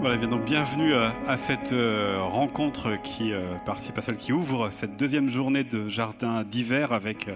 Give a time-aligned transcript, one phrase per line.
[0.00, 4.32] Voilà, bien donc bienvenue à, à cette euh, rencontre qui euh, participe à celle qui
[4.32, 7.34] ouvre cette deuxième journée de jardin d'hiver avec euh,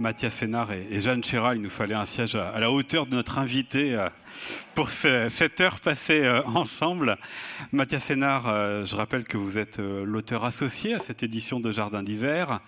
[0.00, 1.58] Mathias Sénard et, Jeanne Chéral.
[1.58, 4.08] Il nous fallait un siège à, la hauteur de notre invité euh,
[4.74, 7.18] pour ce- cette heure passée euh, ensemble.
[7.72, 11.72] Mathias Sénard, euh, je rappelle que vous êtes euh, l'auteur associé à cette édition de
[11.72, 12.60] Jardin d'hiver,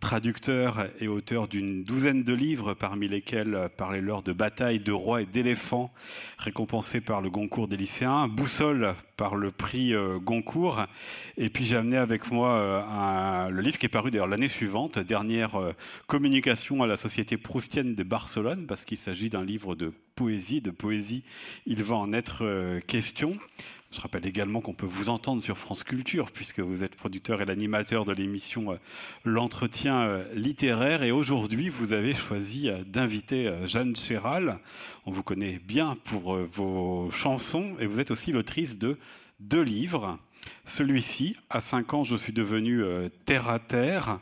[0.00, 5.22] traducteur et auteur d'une douzaine de livres, parmi lesquels euh, Parlez-leur de bataille, de rois
[5.22, 5.92] et d'éléphants,
[6.38, 9.92] récompensé par le Goncourt des lycéens, Boussole par le prix
[10.22, 10.86] Goncourt.
[11.36, 15.52] Et puis j'ai amené avec moi le livre qui est paru d'ailleurs l'année suivante, dernière
[16.08, 20.60] communication à la Société proustienne de Barcelone, parce qu'il s'agit d'un livre de poésie.
[20.60, 21.22] De poésie,
[21.66, 23.36] il va en être euh, question.
[23.90, 27.44] Je rappelle également qu'on peut vous entendre sur France Culture, puisque vous êtes producteur et
[27.44, 28.76] l'animateur de l'émission euh,
[29.24, 31.02] L'entretien euh, littéraire.
[31.02, 34.58] Et aujourd'hui, vous avez choisi d'inviter Jeanne Chéral.
[35.04, 38.96] On vous connaît bien pour vos chansons, et vous êtes aussi l'autrice de
[39.40, 40.18] deux livres.
[40.64, 42.82] Celui-ci, à 5 ans, je suis devenu
[43.26, 44.20] terre à terre,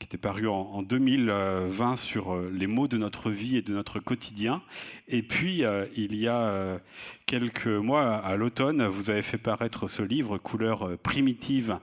[0.00, 3.74] qui était paru en, en 2020 sur euh, les mots de notre vie et de
[3.74, 4.62] notre quotidien.
[5.08, 6.78] Et puis, euh, il y a euh,
[7.26, 11.78] quelques mois, à l'automne, vous avez fait paraître ce livre, Couleur euh, primitive,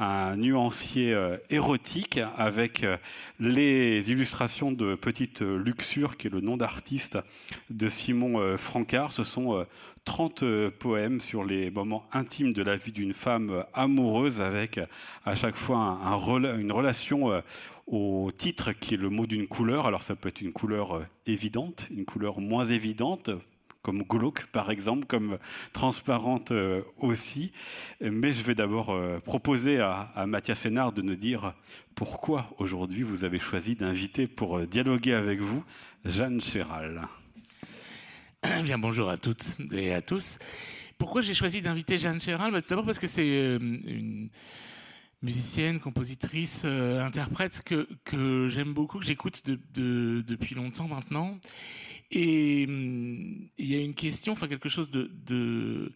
[0.00, 1.16] un nuancier
[1.50, 2.86] érotique avec
[3.40, 7.18] les illustrations de Petite Luxure, qui est le nom d'artiste
[7.70, 9.10] de Simon euh, Francard.
[9.10, 9.66] Ce sont
[10.08, 14.78] 30 euh, poèmes sur les moments intimes de la vie d'une femme euh, amoureuse avec
[14.78, 14.86] euh,
[15.26, 17.42] à chaque fois une relation
[17.86, 19.86] au titre qui est le mot d'une couleur.
[19.86, 23.28] Alors ça peut être une couleur évidente, une couleur moins évidente,
[23.82, 25.36] comme glauque par exemple, comme
[25.74, 26.54] transparente
[26.96, 27.52] aussi.
[28.00, 31.52] Mais je vais d'abord proposer à, à Mathias Sénard de nous dire
[31.94, 35.62] pourquoi aujourd'hui vous avez choisi d'inviter pour dialoguer avec vous
[36.06, 37.06] Jeanne Chéral.
[38.64, 40.38] Bien, bonjour à toutes et à tous.
[40.98, 42.52] Pourquoi j'ai choisi d'inviter Jeanne Chéral?
[42.52, 44.30] Bah, D'abord parce que c'est euh, une
[45.22, 47.62] musicienne, compositrice, euh, interprète
[48.04, 51.38] que, j'aime beaucoup, que j'écoute de, de- depuis longtemps maintenant.
[52.10, 55.92] Et hum, il y a une question, enfin quelque chose de,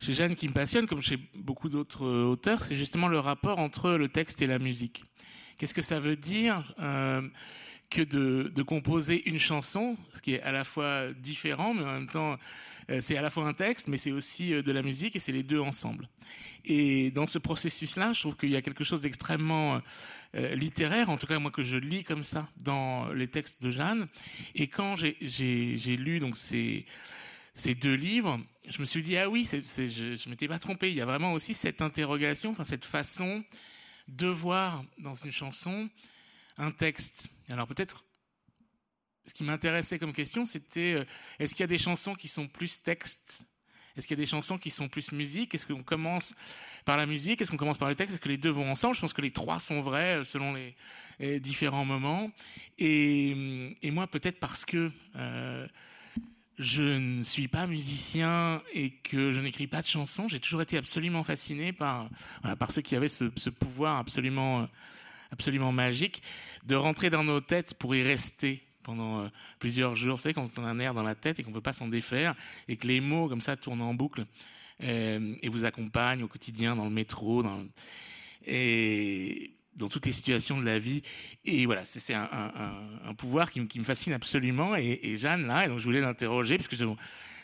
[0.00, 3.58] chez Jeanne qui me passionne, comme chez beaucoup d'autres euh, auteurs, c'est justement le rapport
[3.58, 5.04] entre le texte et la musique.
[5.58, 6.74] Qu'est-ce que ça veut dire?
[7.94, 12.08] Que de, composer une chanson, ce qui est à la fois différent, mais en même
[12.08, 12.36] temps,
[12.90, 15.20] euh, c'est à la fois un texte, mais c'est aussi euh, de la musique, et
[15.20, 16.08] c'est les deux ensemble.
[16.64, 19.80] Et dans ce processus-là, je trouve qu'il y a quelque chose d'extrêmement
[20.34, 23.70] euh, littéraire, en tout cas moi que je lis comme ça dans les textes de
[23.70, 24.08] Jeanne.
[24.56, 26.86] Et quand j'ai- lu donc ces,
[27.80, 30.90] deux livres, je me suis dit ah oui, je, je m'étais pas trompé.
[30.90, 33.44] Il y a vraiment aussi cette interrogation, enfin cette façon
[34.08, 35.88] de voir dans une chanson
[36.58, 37.28] un texte.
[37.48, 38.04] Alors peut-être,
[39.26, 41.04] ce qui m'intéressait comme question, c'était euh,
[41.38, 43.46] est-ce qu'il y a des chansons qui sont plus texte
[43.96, 45.54] Est-ce qu'il y a des chansons qui sont plus musique?
[45.54, 46.34] Est-ce qu'on commence
[46.84, 47.40] par la musique?
[47.40, 48.94] Est-ce qu'on commence par le texte Est-ce que les deux vont ensemble?
[48.94, 52.30] Je pense que les trois sont vrais euh, selon les, différents moments.
[52.78, 53.34] Et,
[53.84, 55.66] moi, peut-être parce que euh,
[56.58, 60.76] je ne suis pas musicien et que je n'écris pas de chansons, j'ai toujours été
[60.76, 62.08] absolument fasciné par,
[62.68, 64.68] ceux qui avaient ce, pouvoir absolument,
[65.34, 66.22] absolument magique
[66.64, 69.28] de rentrer dans nos têtes pour y rester pendant euh,
[69.58, 70.16] plusieurs jours.
[70.16, 71.72] Vous savez, quand on a un air dans la tête et qu'on ne peut pas
[71.72, 72.34] s'en défaire
[72.68, 74.26] et que les mots comme ça tournent en boucle
[74.82, 77.64] euh, et vous accompagnent au quotidien dans le métro, dans,
[79.88, 81.02] toutes les situations de la vie.
[81.44, 84.76] Et voilà, c'est un, pouvoir qui, me- fascine absolument.
[84.76, 86.84] Et, et Jeanne, là, et donc je voulais l'interroger parce que je-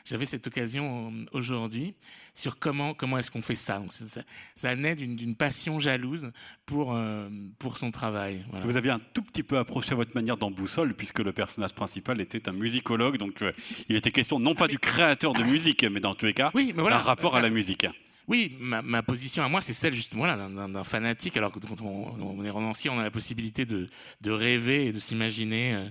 [0.04, 1.94] j'avais cette occasion euh, aujourd'hui
[2.34, 3.78] sur comment, comment est-ce qu'on fait ça.
[3.78, 4.22] Donc, ça.
[4.54, 6.30] Ça naît d'une passion jalouse
[6.66, 7.28] pour, euh,
[7.58, 8.44] pour son travail.
[8.50, 8.64] Voilà.
[8.64, 11.74] Vous aviez un tout petit peu approché à votre manière dans Boussole, puisque le personnage
[11.74, 13.52] principal était un musicologue, donc euh,
[13.88, 16.72] il était question non pas du créateur de musique, mais dans tous les cas, Oui,
[16.76, 16.96] voilà.
[16.98, 17.86] d'un rapport Ça- à la musique.
[18.28, 21.36] Oui, ma, ma position à moi, c'est celle justement là, d'un- fanatique.
[21.36, 23.88] Alors que quand on, on est romancier, on a la possibilité de,
[24.20, 25.88] de rêver et de s'imaginer euh,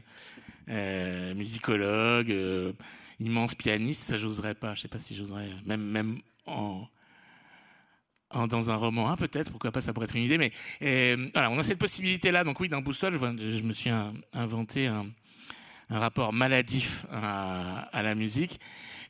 [0.69, 2.71] euh, musicologue, euh,
[3.19, 4.03] immense pianiste.
[4.03, 4.75] Ça, j'oserais pas.
[4.75, 5.49] Je sais pas si j'oserais.
[5.65, 6.87] Même, même en,
[8.47, 9.51] dans un roman, ah, peut-être.
[9.51, 10.37] Pourquoi pas Ça pourrait être une idée.
[10.37, 10.51] Mais
[10.81, 12.43] euh, voilà, on a cette possibilité-là.
[12.43, 13.89] Donc oui, dans Boussole, je, me suis
[14.33, 15.07] inventé un,
[15.89, 18.59] rapport maladif à, la musique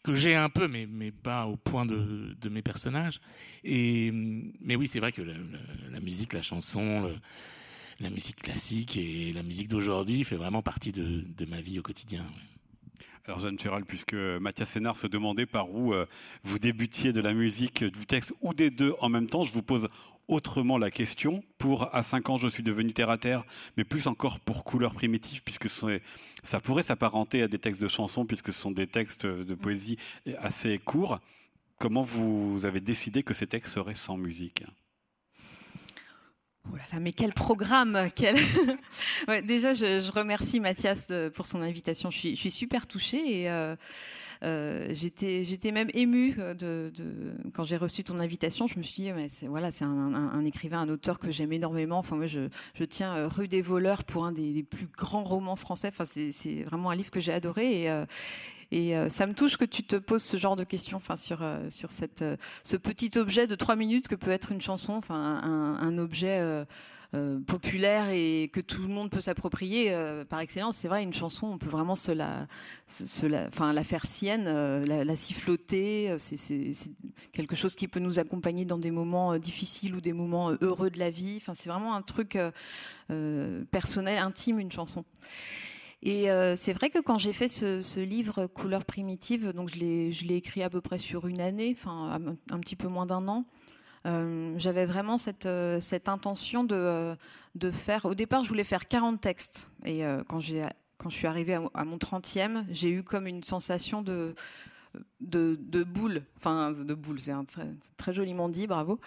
[0.01, 3.19] que j'ai un peu, mais, mais pas au point de, mes personnages.
[3.65, 4.11] Et,
[4.61, 7.11] mais oui, c'est vrai que la, musique, la chanson,
[7.99, 12.25] la musique classique et la musique d'aujourd'hui fait vraiment partie de, ma vie au quotidien.
[13.29, 16.07] Alors Jeanne Chéral, puisque Mathias Sénard se demandait par où euh,
[16.43, 19.61] vous débutiez de la musique, du texte ou des deux en même temps, je vous
[19.61, 19.87] pose
[20.27, 21.43] autrement la question.
[21.59, 23.43] Pour à 5 ans, je suis devenu terre à terre,
[23.77, 25.69] mais plus encore pour couleur primitive, puisque
[26.41, 29.99] ça pourrait s'apparenter à des textes de chansons, puisque ce sont des textes de poésie
[30.39, 31.19] assez courts.
[31.77, 34.63] comment vous avez décidé que ces textes seraient sans musique?
[36.71, 38.09] Oh là là, mais quel programme.
[39.43, 42.11] Déjà, je, remercie Mathias pour son invitation.
[42.11, 43.75] Je suis, super touchée et euh,
[44.43, 46.35] euh, j'étais, même émue
[47.53, 48.67] quand j'ai reçu ton invitation.
[48.67, 51.97] Je me suis dit, c'est, voilà, c'est un, écrivain, un auteur que j'aime énormément.
[51.97, 52.49] Enfin, moi, je,
[52.89, 55.87] tiens euh, Rue des voleurs pour un des, plus grands romans français.
[55.87, 57.89] Enfin, c'est, vraiment un livre que j'ai adoré
[58.71, 61.41] et euh, ça me touche que tu te poses ce genre de questions, enfin sur
[61.41, 64.93] euh, sur cette euh, ce petit objet de trois minutes que peut être une chanson,
[64.93, 66.65] enfin un, objet.
[67.47, 69.91] populaire et que tout le monde peut s'approprier
[70.29, 70.77] par excellence.
[70.77, 72.45] C'est vrai, une chanson, on peut vraiment se la,
[72.85, 76.15] se, la, la faire sienne, la, la, siffloter.
[76.19, 76.75] C'est
[77.31, 80.99] quelque chose qui peut nous accompagner dans des moments difficiles ou des moments heureux de
[80.99, 81.37] la vie.
[81.37, 82.37] Enfin, c'est vraiment un truc
[83.71, 85.03] personnel, intime, une chanson.
[86.01, 90.35] Et euh, c'est vrai que quand j'ai fait ce, livre Couleurs primitives, donc je l'ai
[90.35, 92.19] écrit à peu près sur une année, enfin
[92.51, 93.45] un, petit peu moins d'un an.
[94.07, 97.17] Euh, j'avais vraiment cette, euh, intention de,
[97.71, 98.05] faire.
[98.05, 99.69] Au départ, je voulais faire 40 textes.
[99.85, 100.69] Et quand, je
[101.09, 104.35] suis arrivée à, mon 30e, j'ai eu comme une sensation de,
[105.19, 107.33] boule, enfin de boule, c'est
[107.97, 109.01] très, joliment dit, bravo,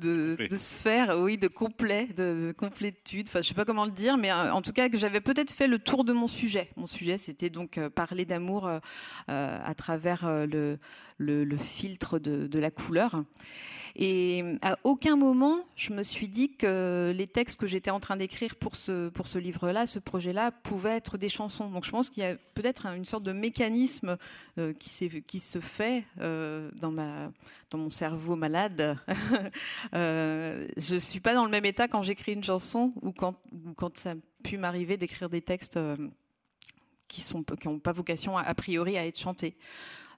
[0.00, 3.28] de, de sphère, oui, de complet, de, complétude.
[3.28, 5.50] Enfin, je sais pas comment le dire, mais euh, en tout cas que j'avais peut-être
[5.50, 6.70] fait le tour de mon sujet.
[6.76, 8.80] Mon sujet, c'était donc euh, parler d'amour euh,
[9.28, 10.78] à travers le,
[11.20, 13.22] le, filtre de, la couleur.
[13.96, 18.16] Et à aucun moment, je me suis dit que les textes que j'étais en train
[18.16, 21.68] d'écrire pour ce, livre-là, ce projet-là, pouvaient être des chansons.
[21.70, 24.16] Donc je pense qu'il y a peut-être une sorte de mécanisme
[24.58, 26.92] euh, qui, se fait euh, dans,
[27.74, 28.96] mon cerveau malade.
[29.94, 33.34] euh, je ne suis pas dans le même état quand j'écris une chanson ou quand,
[33.96, 35.78] ça a pu m'arriver d'écrire des textes
[37.08, 39.56] qui n'ont pas vocation a priori à être chantés.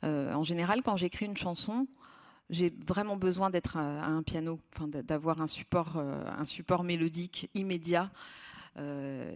[0.02, 1.86] En général, quand j'écris une chanson,
[2.52, 8.10] j'ai vraiment besoin d'être à, un piano, d'avoir un support, euh, un support mélodique immédiat.
[8.76, 9.34] Euh,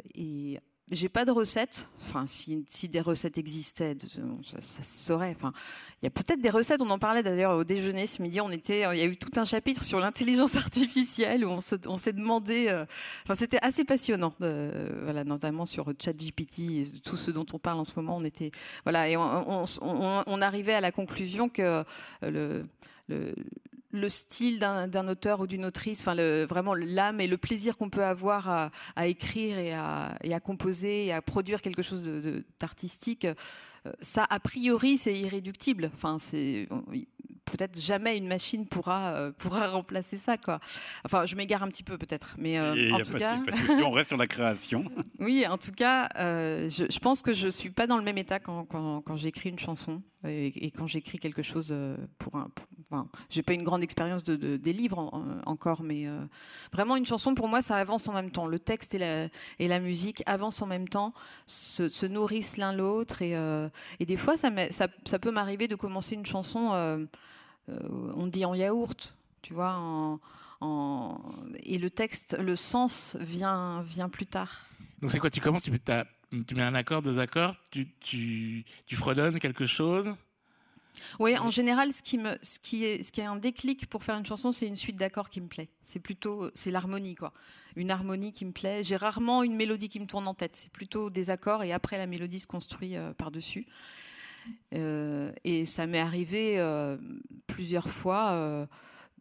[0.90, 1.88] j'ai pas de recettes.
[2.00, 3.96] Enfin, si, des recettes existaient,
[4.44, 5.32] ça, ça se saurait.
[5.34, 5.52] Enfin,
[6.00, 6.80] il y a peut-être des recettes.
[6.80, 8.40] On en parlait d'ailleurs au déjeuner ce midi.
[8.40, 11.60] On était, il y a eu tout un chapitre sur l'intelligence artificielle où on,
[11.96, 12.66] s'est demandé.
[12.68, 12.84] Euh,
[13.24, 14.34] enfin, c'était assez passionnant.
[14.38, 18.16] voilà, notamment sur ChatGPT et tout ce dont on parle en ce moment.
[18.16, 18.52] On était,
[18.84, 21.84] voilà, et on, on arrivait à la conclusion que
[22.22, 22.66] le
[23.08, 23.34] le,
[24.08, 28.04] style d'un auteur ou d'une autrice, enfin le, vraiment l'âme et le plaisir qu'on peut
[28.04, 32.10] avoir à, écrire et à, et à, composer et à produire quelque chose
[32.60, 33.34] d'artistique, euh,
[34.00, 35.90] ça a priori c'est irréductible.
[35.94, 36.68] Enfin c'est
[37.46, 40.60] peut-être jamais une machine pourra euh, pourra remplacer ça quoi.
[41.04, 43.40] Enfin, je m'égare un petit peu peut-être, mais euh, en tout cas,
[43.82, 44.84] on reste sur la création.
[45.20, 48.38] oui, en tout cas, euh, je, pense que je suis pas dans le même état
[48.38, 51.74] quand, quand, j'écris une chanson et, quand j'écris quelque chose
[52.18, 52.50] pour un.
[52.90, 55.12] Enfin, j'ai pas une grande expérience de, des livres
[55.46, 56.06] encore, mais
[56.72, 58.46] vraiment une chanson pour moi, ça avance en même temps.
[58.46, 61.12] Le texte et la musique avancent en même temps,
[61.46, 63.32] se, se nourrissent l'un l'autre et,
[64.00, 67.06] et des fois ça, peut m'arriver de commencer une chanson
[67.68, 67.74] euh,
[68.14, 70.18] on dit en yaourt, tu vois,
[71.64, 74.66] et le texte, le sens vient, plus tard.
[75.00, 80.14] Donc c'est quoi Tu commences, tu, mets un accord, deux accords, tu fredonnes quelque chose
[81.18, 84.02] oui, en général, ce qui, me, ce, qui est, ce qui est un déclic pour
[84.02, 85.68] faire une chanson, c'est une suite d'accords qui me plaît.
[85.82, 87.32] C'est plutôt, c'est l'harmonie, quoi.
[87.76, 88.82] Une harmonie qui me plaît.
[88.82, 90.56] J'ai rarement une mélodie qui me tourne en tête.
[90.56, 93.66] C'est plutôt des accords et après la mélodie se construit euh, par-dessus.
[94.74, 96.96] Euh, et ça m'est arrivé euh,
[97.46, 98.66] plusieurs fois euh,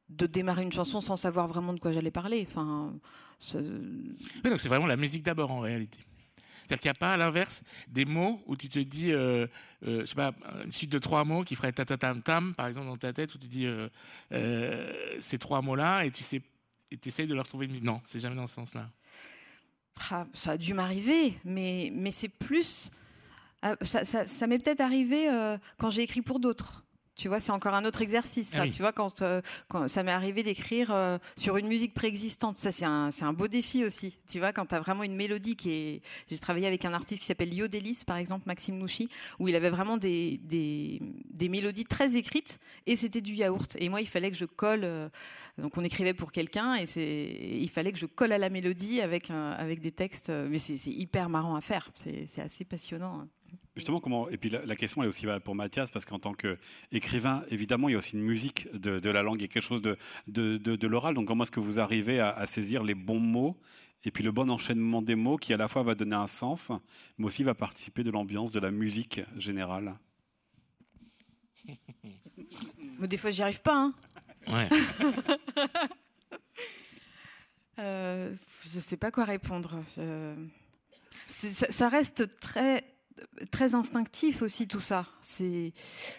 [0.10, 2.46] de démarrer une chanson sans savoir vraiment de quoi j'allais parler.
[2.48, 2.94] Enfin,
[4.44, 6.00] donc c'est vraiment la musique d'abord en réalité.
[6.68, 9.48] C'est-à-dire qu'il n'y a pas à l'inverse des mots où tu te dis, euh,
[9.86, 12.68] je sais pas, une suite de trois mots qui ferait ta ta tam tam, par
[12.68, 13.68] exemple dans ta tête où tu dis
[15.20, 16.42] ces trois mots-là et tu sais,
[17.06, 17.84] essayes de leur trouver une.
[17.84, 18.90] Non, c'est jamais dans ce sens-là.
[20.10, 22.92] Ah, ça a dû m'arriver, mais c'est plus
[23.68, 26.85] ah, ça, m'est peut-être arrivé euh, quand j'ai écrit pour d'autres.
[27.16, 28.50] Tu vois, c'est encore un autre exercice.
[28.50, 28.64] Ça.
[28.64, 32.58] Ah tu vois, quand, euh, quand ça m'est arrivé d'écrire euh, sur une musique préexistante,
[32.58, 34.18] ça c'est un, c'est un beau défi aussi.
[34.30, 36.02] Tu vois, quand tu as vraiment une mélodie qui est.
[36.30, 39.70] J'ai travaillé avec un artiste qui s'appelle Yodelis, par exemple, Maxime Nouchi, où il avait
[39.70, 43.78] vraiment des, des, des mélodies très écrites et c'était du yaourt.
[43.80, 45.10] Et moi, il fallait que je colle.
[45.58, 49.00] donc on écrivait pour quelqu'un et c'est, il fallait que je colle à la mélodie
[49.00, 50.30] avec, avec des textes.
[50.30, 51.90] Mais c'est, c'est hyper marrant à faire.
[51.94, 53.22] C'est, c'est assez passionnant.
[53.22, 53.28] Hein.
[53.76, 57.90] Justement, comment Et puis la, question est aussi pour Mathias, parce qu'en tant qu'écrivain, évidemment,
[57.90, 59.98] il y a aussi une musique de, la langue, il y a quelque chose de,
[60.28, 61.16] de, l'oral.
[61.16, 63.58] Donc, comment est-ce que vous arrivez à, saisir les bons mots
[64.04, 66.72] et puis le bon enchaînement des mots qui, à la fois, va donner un sens,
[67.18, 69.98] mais aussi va participer de l'ambiance de la musique générale?
[73.00, 73.76] Mais des fois, j'y arrive pas.
[73.76, 73.94] Hein.
[74.48, 74.70] Ouais.
[77.78, 79.84] Euh, je sais pas quoi répondre.
[79.98, 80.34] Je-
[81.28, 82.86] Ça, ça reste très,
[83.52, 85.06] très instinctif aussi tout ça.
[85.22, 85.74] C'est,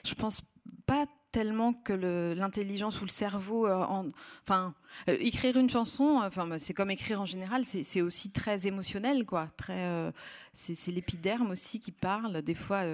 [0.06, 0.42] je pense
[0.86, 1.92] pas tellement que
[2.34, 4.08] l'intelligence ou le cerveau, euh, en-
[4.42, 4.74] enfin,
[5.08, 9.26] euh, écrire une chanson, enfin, bah, c'est comme écrire en général, c'est aussi très émotionnel,
[9.26, 9.48] quoi.
[9.58, 10.10] Très, euh,
[10.54, 12.40] c'est l'épiderme aussi qui parle.
[12.40, 12.84] Des fois,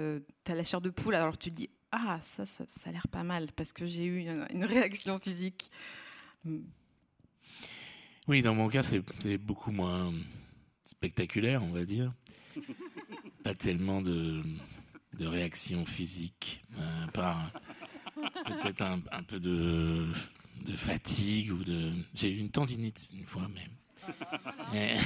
[0.43, 2.93] tu as la chair de poule, alors tu te dis, ah, ça, ça, ça a
[2.93, 5.69] l'air pas mal parce que j'ai eu une, une réaction physique.
[8.27, 10.11] Oui, dans mon cas, c'est beaucoup moins
[10.83, 12.11] spectaculaire, on va dire.
[13.43, 14.41] Pas tellement de,
[15.19, 17.51] de réactions physiques, euh, par
[18.15, 20.07] peut-être un, peu de,
[20.75, 21.91] fatigue ou de.
[22.13, 23.43] J'ai eu une tendinite une fois.
[24.75, 24.97] Euh,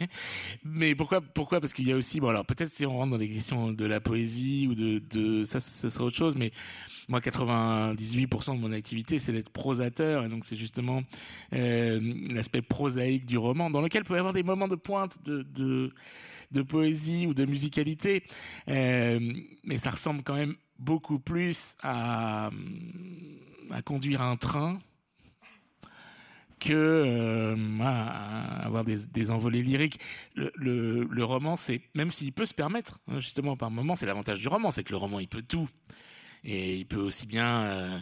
[0.64, 1.60] Mais pourquoi, pourquoi?
[1.60, 3.84] Parce qu'il y a aussi, bon alors peut-être si on rentre dans les questions de
[3.84, 6.36] la poésie ou de, ça, ce serait autre chose.
[6.36, 6.52] Mais
[7.08, 11.02] moi, 98% de mon activité, c'est d'être prosateur, et donc c'est justement
[11.52, 15.92] euh, l'aspect prosaïque du roman, dans lequel peut y avoir des moments de pointe de,
[16.52, 18.22] de poésie ou de musicalité,
[18.68, 19.20] Euh,
[19.64, 22.50] mais ça ressemble quand même beaucoup plus à,
[23.84, 24.78] conduire un train
[26.58, 29.98] que euh, à avoir des, envolées lyriques.
[30.34, 34.48] Le, roman, c'est même s'il peut se permettre, hein, justement par moment, c'est l'avantage du
[34.48, 35.68] roman, c'est que le roman il peut tout
[36.44, 37.98] et il peut aussi bien euh,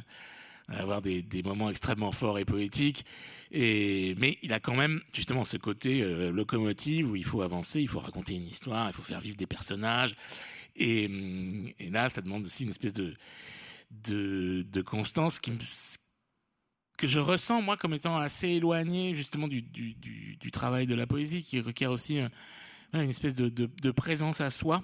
[0.69, 3.05] avoir des moments extrêmement forts et poétiques.
[3.53, 7.89] Mais il a quand même justement ce côté euh, locomotive où il faut avancer, il
[7.89, 10.15] faut raconter une histoire, il faut faire vivre des personnages.
[10.77, 11.11] Et,
[11.79, 13.15] et là, ça demande aussi une espèce de
[13.91, 15.53] de, constance qui
[16.97, 21.43] que je ressens moi comme étant assez éloigné justement du, du, travail de la poésie
[21.43, 22.29] qui requiert aussi euh,
[22.93, 24.83] une espèce de, de, présence à soi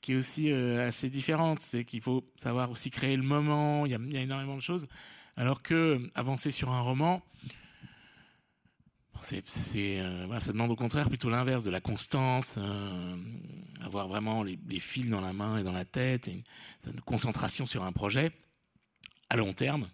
[0.00, 1.60] qui est aussi euh, assez différente.
[1.60, 3.86] C'est qu'il faut savoir aussi créer le moment.
[3.86, 4.88] Il y a, y a énormément de choses.
[5.36, 7.22] Alors que avancer sur un roman,
[9.22, 9.42] c'est,
[10.00, 13.16] euh, voilà, ça demande au contraire plutôt l'inverse, de la constance, euh,
[13.82, 17.92] avoir vraiment les, fils dans la main et dans la tête, une, concentration sur un
[17.92, 18.32] projet
[19.30, 19.88] à long terme,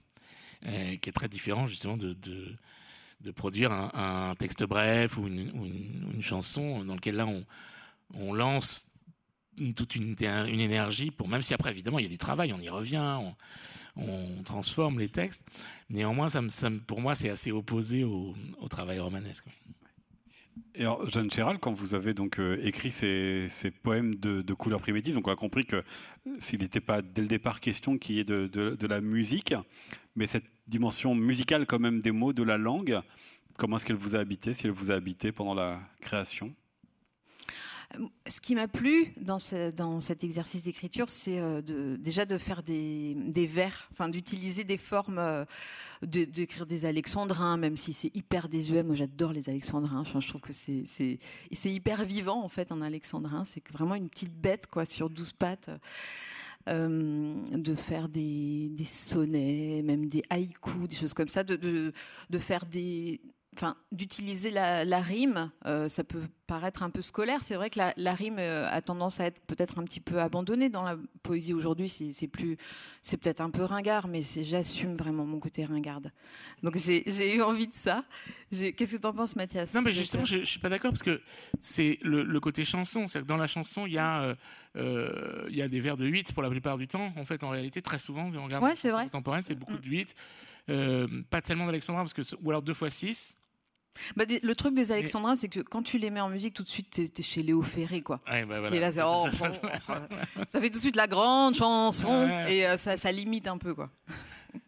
[0.67, 3.91] euh, qui est très différent justement de, de, produire un,
[4.31, 7.45] un, texte bref ou une, ou une, une chanson dans lequel là on,
[8.15, 8.92] on lance
[9.77, 12.69] toute une, énergie pour même si après évidemment il y a du travail on y
[12.69, 13.19] revient
[13.97, 15.43] on, transforme les textes.
[15.91, 16.29] Néanmoins
[16.87, 18.35] pour moi c'est assez opposé au,
[18.71, 19.45] travail romanesque.
[20.75, 23.49] Et alors, Jeanne Chéral, quand vous avez donc euh, écrit ces,
[23.83, 25.83] poèmes de, de, couleur primitive, donc on a compris que
[26.39, 29.55] s'il n'était pas dès le départ question qu'il y ait de, la musique,
[30.17, 33.01] mais cette dimension musicale quand même des mots, de la langue,
[33.59, 36.55] comment est-ce qu'elle vous a habité, si elle vous a habité pendant la création?
[38.27, 42.63] Ce qui m'a plu dans, ce, dans, cet exercice d'écriture, c'est euh, déjà de faire
[42.63, 45.45] des, vers, enfin d'utiliser des formes, euh,
[46.03, 48.83] d'écrire de, des alexandrins, même si c'est hyper désuet.
[48.83, 50.05] Moi, j'adore les alexandrins.
[50.05, 50.89] Je trouve que c'est
[51.65, 53.45] hyper vivant en fait un alexandrin.
[53.45, 55.71] C'est vraiment une petite bête quoi sur douze pattes.
[56.69, 61.93] Euh, de faire des, sonnets, même des haïkus, des choses comme ça, de
[62.39, 63.21] faire des,
[63.55, 67.41] enfin, d'utiliser la, la, rime, euh, ça peut paraître un peu scolaire.
[67.43, 70.21] C'est vrai que la, la rime euh, a tendance à être peut-être un petit peu
[70.21, 71.89] abandonnée dans la poésie aujourd'hui.
[71.89, 72.57] C'est plus,
[73.03, 76.13] c'est peut-être un peu ringard, mais j'assume vraiment mon côté ringarde.
[76.63, 78.05] Donc j'ai eu envie de ça.
[78.51, 81.03] Qu'est-ce que tu en penses, Mathias Non, mais justement, je, je suis pas d'accord parce
[81.03, 81.21] que
[81.61, 83.07] c'est le, le, côté chanson.
[83.07, 84.35] C'est-à-dire que dans la chanson, il y a,
[84.77, 87.13] euh, il y a des vers de 8 pour la plupart du temps.
[87.17, 89.05] En fait, en réalité, très souvent, si on regarde ouais, c'est vrai.
[89.05, 90.15] contemporaine, c'est beaucoup de 8.
[91.29, 93.37] pas tellement d'Alexandrin parce que ou alors deux fois 6
[94.17, 96.69] bah, le truc des alexandrins, c'est que quand tu les mets en musique, tout de
[96.69, 98.21] suite, t'es es chez Léo Ferré, quoi.
[98.31, 98.91] Ouais, bah, voilà.
[98.91, 99.47] là, oh, bon,
[100.49, 102.57] ça fait tout de suite la grande chanson ouais.
[102.57, 103.91] et euh, ça, ça, limite un peu, quoi.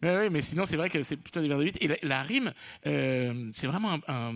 [0.01, 1.77] Oui, ouais, mais sinon, c'est vrai que c'est plutôt des vers de 8.
[1.81, 2.51] Et la, la rime,
[2.87, 4.33] euh, c'est vraiment un, un,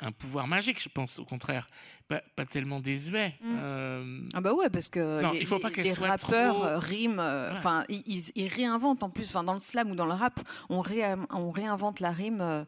[0.00, 1.68] un, pouvoir magique, je pense, au contraire.
[2.08, 3.34] Pas, pas tellement désuet.
[3.40, 3.56] Mm.
[3.60, 4.20] Euh...
[4.34, 6.78] Ah bah ouais, parce que non, les, il faut pas les soit rappeurs trop...
[6.78, 7.20] riment,
[7.52, 10.40] enfin, ils, ils, ils, réinventent en plus, enfin, dans le slam ou dans le rap,
[10.68, 12.66] on, ré, on réinvente la rime.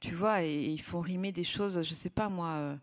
[0.00, 2.76] Tu vois, et, et il faut rimer des choses, je sais pas moi, euh,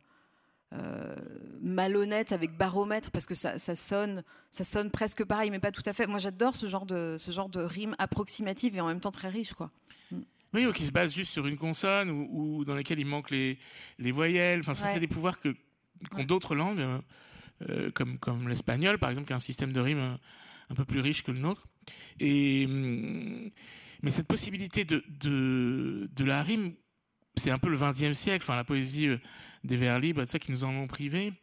[0.74, 1.15] euh,
[1.62, 5.84] malhonnêtes avec baromètre parce que ça, ça, sonne, ça sonne presque pareil, mais pas tout
[5.86, 6.07] à fait.
[6.07, 9.29] Moi, j'adore ce genre de ce genre de rime approximative et en même temps très
[9.29, 9.72] riche, quoi.
[10.53, 13.29] Oui, ou qui se base juste sur une consonne ou, ou dans laquelle il manque
[13.29, 13.60] les,
[14.00, 14.62] les voyelles.
[14.62, 14.93] Enfin, ça, ouais.
[14.93, 15.55] c'est des pouvoirs que
[16.10, 16.25] qu'ont ouais.
[16.25, 16.86] d'autres langues,
[17.69, 20.19] euh, comme comme l'espagnol, par exemple, qui a un système de rime un,
[20.69, 21.67] un peu plus riche que le nôtre.
[22.19, 22.67] Et
[24.01, 26.74] mais cette possibilité de de, de la rime
[27.38, 29.18] c'est un peu le XXe siècle, enfin la poésie euh,
[29.63, 31.34] des vers libres, ça qui nous en ont privé.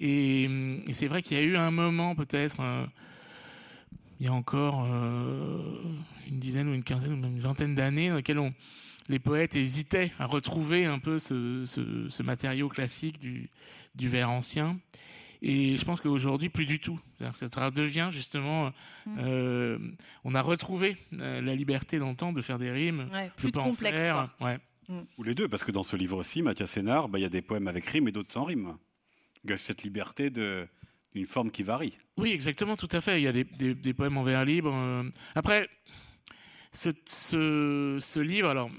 [0.00, 2.86] Et, et c'est vrai qu'il y a eu un moment peut-être, euh,
[4.18, 8.16] il y a encore une dizaine ou une quinzaine ou même une vingtaine d'années dans
[8.16, 8.52] lesquelles on,
[9.10, 13.50] les poètes hésitaient à retrouver un peu ce, ce, matériau classique du,
[13.96, 14.78] du vers ancien.
[15.42, 17.00] Et je pense qu'aujourd'hui, plus du tout.
[17.34, 18.72] Ça devient justement,
[19.06, 19.16] mmh.
[19.18, 19.78] euh,
[20.24, 24.12] on a retrouvé euh, la liberté d'antan de faire des rimes, plus de complexe.
[24.40, 24.58] Ouais.
[24.90, 25.02] Mmh.
[25.18, 27.28] Ou les deux, parce que dans ce livre aussi, Mathias Sénard, bah, il y a
[27.30, 28.76] des poèmes avec rimes et d'autres sans rimes.
[29.44, 30.66] Il y a cette liberté de
[31.12, 31.98] d'une forme qui varie.
[32.18, 33.20] Oui, exactement, tout à fait.
[33.20, 33.42] Il y a des,
[33.74, 34.72] des, poèmes en vers libre.
[34.72, 35.02] Euh.
[35.34, 35.68] Après,
[36.72, 38.70] ce, ce, livre, alors,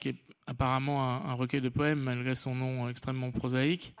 [0.00, 0.16] qui est
[0.46, 3.94] apparemment un, un, recueil de poèmes, malgré son nom extrêmement prosaïque,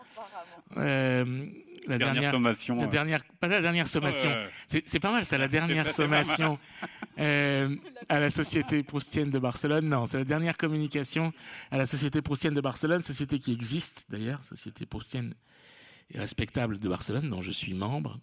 [1.86, 2.80] la dernière, sommation.
[2.80, 4.30] La dernière, pas la dernière sommation.
[4.68, 6.58] C'est pas mal, ça, la dernière sommation
[7.18, 7.74] euh,
[8.08, 9.88] à la Société Proustienne de Barcelone.
[9.88, 11.32] Non, c'est la dernière communication
[11.70, 15.34] à la Société Proustienne de Barcelone, société qui existe d'ailleurs, Société Proustienne
[16.10, 18.18] et respectable de Barcelone, dont je suis membre,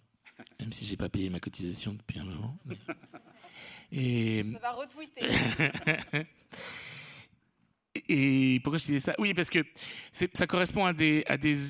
[0.60, 2.58] même si j'ai pas payé ma cotisation depuis un moment.
[3.94, 4.44] Et...
[4.54, 5.28] Ça va retweeter.
[8.08, 9.14] Et pourquoi je disais ça?
[9.18, 9.64] Oui, parce que
[10.12, 11.24] ça correspond à des,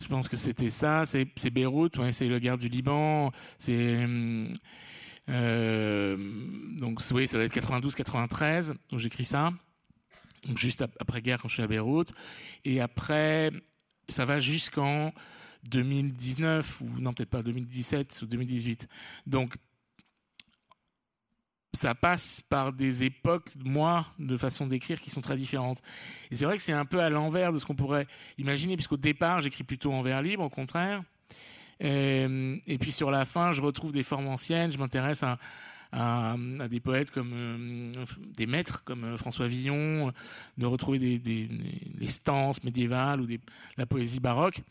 [0.00, 1.04] je pense que c'était ça.
[1.06, 3.32] C'est Beyrouth, ouais, c'est le guerre du Liban.
[3.58, 4.06] C'est
[5.28, 6.16] euh,
[6.78, 8.74] donc oui, ça doit être 92-93.
[8.90, 9.52] Donc j'écris ça.
[10.54, 12.12] Juste après guerre quand je suis à Beyrouth.
[12.64, 13.50] Et après,
[14.08, 15.12] ça va jusqu'en
[15.64, 18.88] 2019 ou non peut-être pas 2017 ou 2018.
[19.26, 19.56] Donc
[21.74, 25.82] ça passe par des époques, moi, de façon d'écrire qui sont très différentes.
[26.30, 28.06] Et c'est vrai que c'est un peu à l'envers de ce qu'on pourrait
[28.38, 31.02] imaginer, puisqu'au départ, j'écris plutôt en vers libre, au contraire.
[31.80, 32.26] Et,
[32.66, 35.38] et, puis sur la fin, je retrouve des formes anciennes, je m'intéresse à,
[35.92, 36.36] à,
[36.68, 38.04] des poètes comme euh,
[38.36, 40.12] des maîtres comme euh, François Villon,
[40.58, 41.48] de retrouver des,
[41.98, 43.26] les stances médiévales ou
[43.76, 44.62] la poésie baroque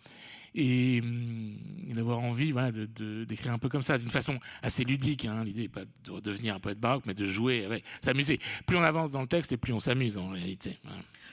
[0.56, 1.58] et, hum,
[1.94, 5.26] d'avoir envie voilà, de, d'écrire un peu comme ça, d'une façon assez ludique.
[5.26, 5.44] Hein.
[5.44, 8.40] L'idée n'est pas de devenir un poète baroque, mais de jouer, s'amuser.
[8.66, 10.80] Plus on avance dans le texte et plus on s'amuse en réalité.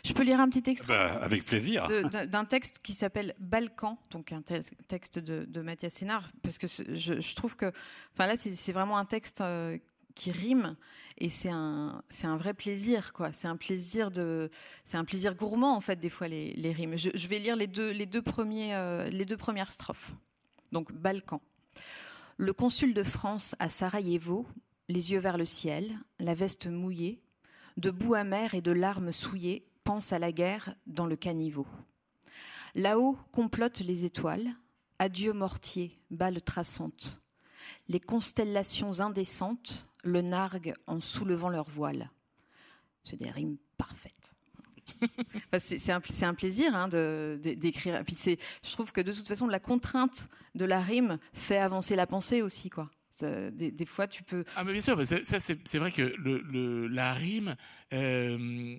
[0.04, 1.88] Je peux lire un petit texte bah, Avec plaisir.
[2.10, 7.34] d'un texte qui s'appelle Balkan, donc un texte de, de Mathias Sénard, parce que je,
[7.34, 7.72] trouve que,
[8.12, 9.78] enfin là, c'est vraiment un texte euh,
[10.14, 10.76] qui rime
[11.18, 13.32] et c'est un c'est un vrai plaisir quoi.
[13.32, 14.50] C'est un plaisir de
[14.84, 16.96] c'est un plaisir gourmand en fait des fois les, les rimes.
[16.96, 20.12] Je, vais lire les deux les deux premiers euh, les deux premières strophes.
[20.72, 21.40] Donc Balkan.
[22.36, 24.46] Le consul de France à Sarajevo
[24.88, 27.20] les yeux vers le ciel la veste mouillée
[27.76, 31.66] de boue amère et de larmes souillées pense à la guerre dans le caniveau.
[32.74, 34.48] Là-haut complotent les étoiles.
[34.98, 37.23] Adieu mortier balles traçantes
[37.88, 42.10] les constellations indécentes le narguent en soulevant leur voile.
[43.02, 44.12] C'est des rimes parfaites.
[45.58, 48.02] c'est un, un, plaisir hein, d'écrire.
[48.04, 48.16] Puis
[48.62, 52.42] je trouve que de toute façon, la contrainte de la rime fait avancer la pensée
[52.42, 52.90] aussi, quoi.
[53.20, 54.44] des, fois, tu peux.
[54.56, 57.56] Ah, mais bien sûr, ça, c'est vrai que le, la rime
[57.92, 58.76] euh,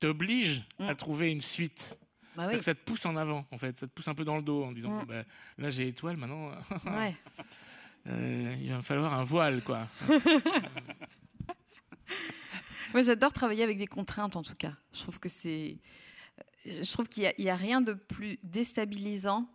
[0.00, 0.96] t'oblige à mm.
[0.96, 1.98] trouver une suite.
[2.36, 3.78] Bah ça te pousse en avant, en fait.
[3.78, 5.06] Ça te pousse un peu dans le dos en disant mm.
[5.06, 5.24] bah,
[5.58, 6.50] là, j'ai étoile, maintenant.
[6.86, 7.14] ouais.
[8.08, 9.88] Euh, il va falloir un voile, quoi.
[12.92, 14.74] Moi, j'adore travailler avec des contraintes, en tout cas.
[14.92, 15.78] Je trouve que c'est,
[16.64, 19.48] je trouve qu'il n'y a, rien de plus déstabilisant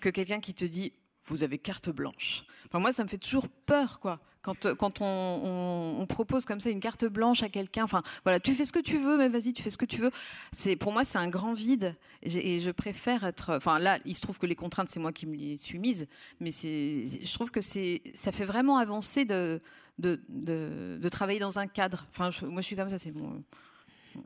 [0.00, 0.92] que quelqu'un qui te dit
[1.24, 2.44] vous avez carte blanche.
[2.72, 4.20] Moi, ça me fait toujours peur, quoi.
[4.46, 8.54] Quand, quand on, on, propose comme ça une carte blanche à quelqu'un, enfin, voilà, tu
[8.54, 10.12] fais ce que tu veux, mais vas-y, tu fais ce que tu veux.
[10.52, 11.96] C'est, pour moi, c'est un grand vide.
[12.22, 13.56] Et, je préfère être.
[13.56, 16.06] Enfin, là, il se trouve que les contraintes, c'est moi qui me les suis mises.
[16.38, 19.58] Mais c'est, je trouve que c'est, ça fait vraiment avancer de,
[19.98, 22.06] de, de, travailler dans un cadre.
[22.10, 23.42] Enfin, moi, je suis comme ça, c'est bon.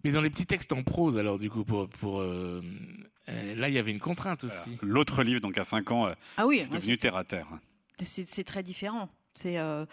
[0.04, 1.88] Mais dans les petits textes en prose, alors, du coup, pour.
[1.88, 2.60] pour euh,
[3.30, 4.76] euh, là, il y avait une contrainte aussi.
[4.82, 7.48] L'autre livre, donc à 5 ans, euh, ah oui, devenu terre à terre.
[8.02, 9.08] C'est très différent.
[9.34, 9.86] C'est un,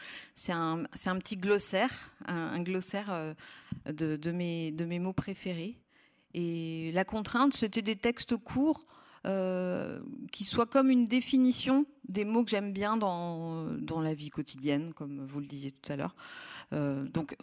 [1.20, 3.36] petit glossaire, un, glossaire
[3.86, 5.78] de, de, mes, mots préférés.
[6.34, 8.86] Et la contrainte, c'était des textes courts
[10.32, 14.94] qui soient comme une définition des mots que j'aime bien dans, dans la vie quotidienne,
[14.94, 16.16] comme vous le disiez tout à l'heure.
[16.72, 17.36] donc,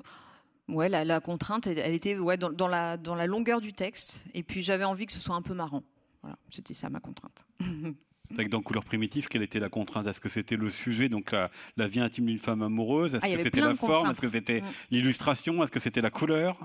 [0.68, 4.24] Ouais, la, contrainte, elle, était ouais, dans, la, dans la longueur du texte.
[4.32, 5.82] Et puis j'avais envie que ce soit un peu marrant.
[6.22, 7.44] Voilà, c'était ça ma contrainte.
[8.50, 10.06] dans Couleur primitive, quelle était la contrainte?
[10.06, 13.14] Est-ce que c'était le sujet, donc la, vie intime d'une femme amoureuse?
[13.14, 14.10] Est-ce ah, que c'était la forme?
[14.10, 14.64] Est-ce que c'était mm.
[14.90, 15.62] l'illustration?
[15.62, 16.58] Est-ce que c'était la couleur?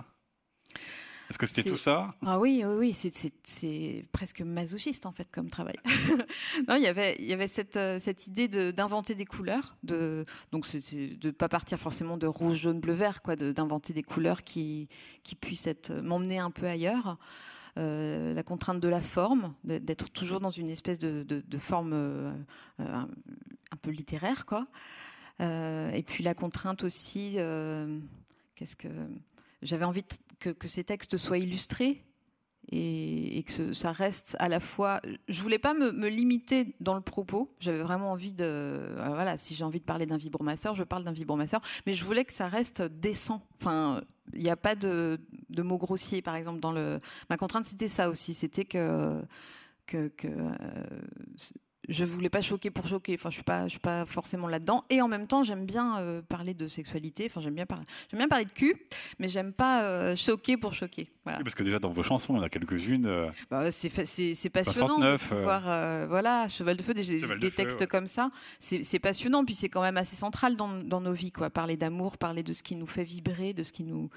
[1.29, 2.15] Est-ce que c'était tout ça?
[2.25, 3.12] Ah oui, oui, oui.
[3.43, 5.75] c'est presque masochiste en fait comme travail.
[6.67, 10.23] non, il y avait, il y avait cette, euh, cette idée d'inventer des couleurs, de
[10.51, 14.88] donc de pas partir forcément de rouge, jaune, bleu, vert, quoi, d'inventer des couleurs qui
[15.23, 17.19] qui puissent être m'emmener un peu ailleurs.
[17.77, 22.34] Euh, la contrainte de la forme, d'être toujours dans une espèce de, forme euh,
[22.79, 23.08] un,
[23.71, 24.67] un, peu littéraire, quoi.
[25.39, 27.38] et puis la contrainte aussi,
[28.55, 28.89] qu'est-ce que
[29.62, 30.03] j'avais envie
[30.39, 32.03] que, ces textes soient illustrés
[32.72, 35.02] et, que ça reste à la fois.
[35.28, 37.54] Je voulais pas me, limiter dans le propos.
[37.60, 38.45] J'avais vraiment envie de.
[38.45, 41.62] Euh, voilà, si j'ai envie de parler d'un vibromasseur, je parle d'un vibromasseur.
[41.88, 43.41] Mais je voulais que ça reste décent.
[43.60, 44.02] Enfin,
[44.34, 45.19] il n'y a pas de,
[45.58, 47.00] mots grossiers, par exemple, dans le.
[47.30, 48.34] Ma contrainte, c'était ça aussi.
[48.34, 49.22] C'était que.
[49.95, 50.52] euh,
[51.89, 53.15] je voulais pas choquer pour choquer.
[53.15, 54.86] Enfin, je suis pas, je suis pas forcément là-dedans.
[54.89, 57.25] Et en même temps, j'aime bien euh, parler de sexualité.
[57.25, 58.75] Enfin, j'aime bien parler, j'aime bien parler de cul,
[59.17, 61.12] mais j'aime pas euh, choquer pour choquer.
[61.23, 61.43] Voilà.
[61.43, 63.06] parce que déjà dans vos chansons, il y en a quelques-unes.
[63.06, 63.89] Euh, bah, c'est,
[64.49, 68.32] passionnant 69, de voir, voilà, Cheval de feu, des, textes comme ça.
[68.60, 71.49] C'est, passionnant, puis c'est quand même assez central dans, dans, nos vies, quoi.
[71.49, 74.10] Parler d'amour, parler de ce qui nous fait vibrer, de ce qui nous,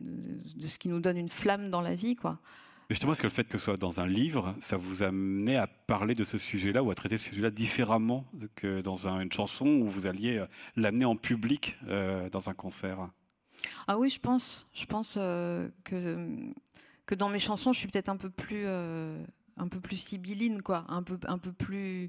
[0.00, 2.38] de ce qui nous donne une flamme dans la vie, quoi.
[2.88, 5.56] Justement, est-ce que le fait que ce soit dans un livre, ça vous a amené
[5.56, 9.66] à parler de ce sujet-là ou à traiter ce sujet-là différemment que dans une chanson
[9.66, 10.46] où vous alliez euh,
[10.76, 13.08] l'amener en public euh, dans un concert?
[13.88, 14.68] Ah oui, je pense.
[14.72, 16.28] Je pense euh, que,
[17.06, 20.84] que dans mes chansons, je suis peut-être un peu plus, un peu plus sibylline, quoi,
[20.88, 22.08] un peu, un peu plus.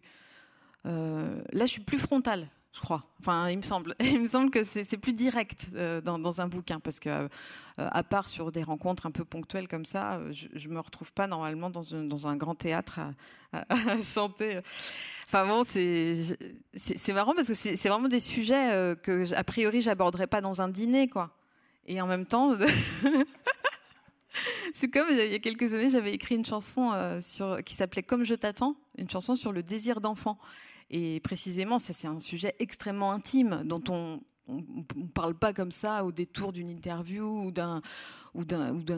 [0.83, 3.03] là, je suis plus frontale je crois.
[3.19, 3.95] Enfin, il me semble.
[3.99, 7.27] Il me semble que c'est plus direct euh, dans, un bouquin parce que, euh,
[7.75, 11.11] à part sur des rencontres un peu ponctuelles comme ça, euh, je, ne me retrouve
[11.11, 12.99] pas normalement dans, un grand théâtre
[13.53, 13.65] à,
[14.03, 14.59] chanter.
[15.25, 16.37] Enfin bon, c'est
[17.13, 21.07] marrant parce que c'est vraiment des sujets que a priori j'aborderais pas dans un dîner,
[21.07, 21.31] quoi.
[21.87, 22.55] Et en même temps.
[24.71, 26.91] C'est comme il y a quelques années, j'avais écrit une chanson
[27.65, 30.37] qui s'appelait Comme je t'attends, une chanson sur le désir d'enfant.
[30.89, 36.11] Et précisément, c'est un sujet extrêmement intime dont on ne parle pas comme ça au
[36.11, 37.81] détour d'une interview ou d'un
[38.33, 38.45] ou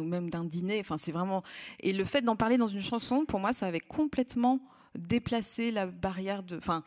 [0.04, 0.80] même d'un dîner.
[0.80, 1.44] Enfin, c'est vraiment
[1.80, 4.60] et le fait d'en parler dans une chanson, pour moi, ça avait complètement
[4.96, 6.44] déplacé la barrière.
[6.58, 6.84] Enfin,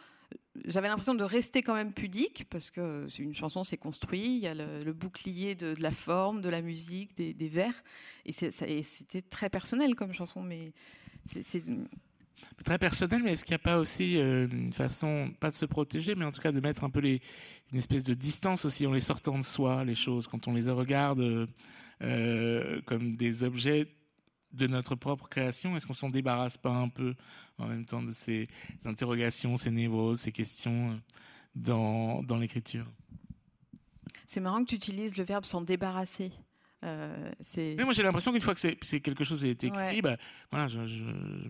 [0.65, 4.37] j'avais l'impression de rester quand même pudique parce que c'est une chanson, c'est construit.
[4.37, 7.83] Il y a le, bouclier de, la forme, de la musique, des, vers,
[8.25, 10.73] et c'était très personnel comme chanson, mais
[12.64, 15.66] Très personnel, mais est-ce qu'il n'y a pas aussi euh, une façon, pas de se
[15.66, 18.92] protéger, mais en tout cas de mettre un peu une espèce de distance aussi en
[18.92, 21.47] les sortant de soi, les choses, quand on les regarde euh,
[22.03, 23.88] euh, comme des objets
[24.53, 27.14] de notre propre création, est-ce qu'on s'en débarrasse pas un peu
[27.59, 28.49] en même temps de ces
[28.85, 31.01] interrogations, ces névroses, ces questions
[31.55, 32.87] dans, dans l'écriture?
[34.27, 36.33] C'est marrant que tu utilises le verbe s'en débarrasser.
[36.85, 37.33] Euh,
[37.85, 40.16] moi j'ai l'impression qu'une fois que c'est quelque chose a été écrit, bah,
[40.51, 40.81] voilà, je,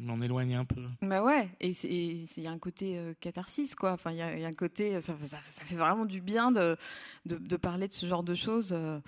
[0.00, 0.82] m'en éloigne un peu.
[1.00, 3.92] Bah ouais, et il y a un côté euh, catharsis, quoi.
[3.92, 6.76] Enfin, il y, a un côté, ça, fait vraiment du bien de,
[7.24, 8.72] de, parler de ce genre de choses.
[8.72, 9.00] Euh,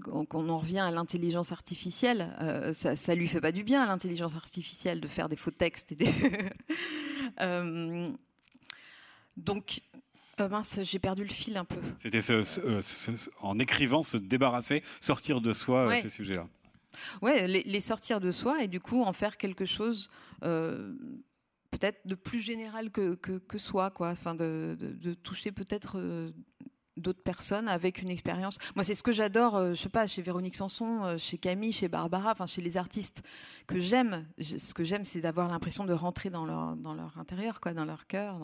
[0.00, 2.28] qu'on en revient à l'intelligence artificielle,
[2.74, 5.92] ça, ça lui fait pas du bien à l'intelligence artificielle de faire des faux textes.
[5.92, 5.98] Et
[9.36, 9.82] donc,
[10.40, 11.80] euh, mince, j'ai perdu le fil un peu.
[11.98, 12.80] C'était euh,
[13.40, 16.46] en écrivant se débarrasser, sortir de soi euh, ces sujets-là.
[17.22, 20.08] Ouais, les, sortir de soi et du coup en faire quelque chose
[20.40, 24.10] peut-être de plus général que, que, soi, quoi.
[24.10, 25.98] Enfin, de, de toucher peut-être
[26.96, 28.58] d'autres personnes avec une expérience.
[28.74, 31.72] Moi, c'est ce que j'adore, euh, je sais pas, chez Véronique Sanson, euh, chez Camille,
[31.72, 33.22] chez Barbara, enfin chez les artistes
[33.66, 34.26] que j'aime.
[34.40, 37.84] Ce que j'aime, c'est d'avoir l'impression de rentrer dans leur dans leur intérieur, quoi, dans
[37.84, 38.38] leur cœur.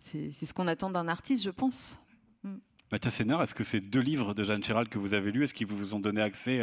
[0.00, 2.00] C'est ce qu'on attend d'un artiste, je pense.
[2.42, 2.56] Mm.
[2.90, 5.54] Mathias Sénard, est-ce que ces deux livres de Jeanne Chéral que vous avez lus, est-ce
[5.54, 6.62] qu'ils vous ont donné accès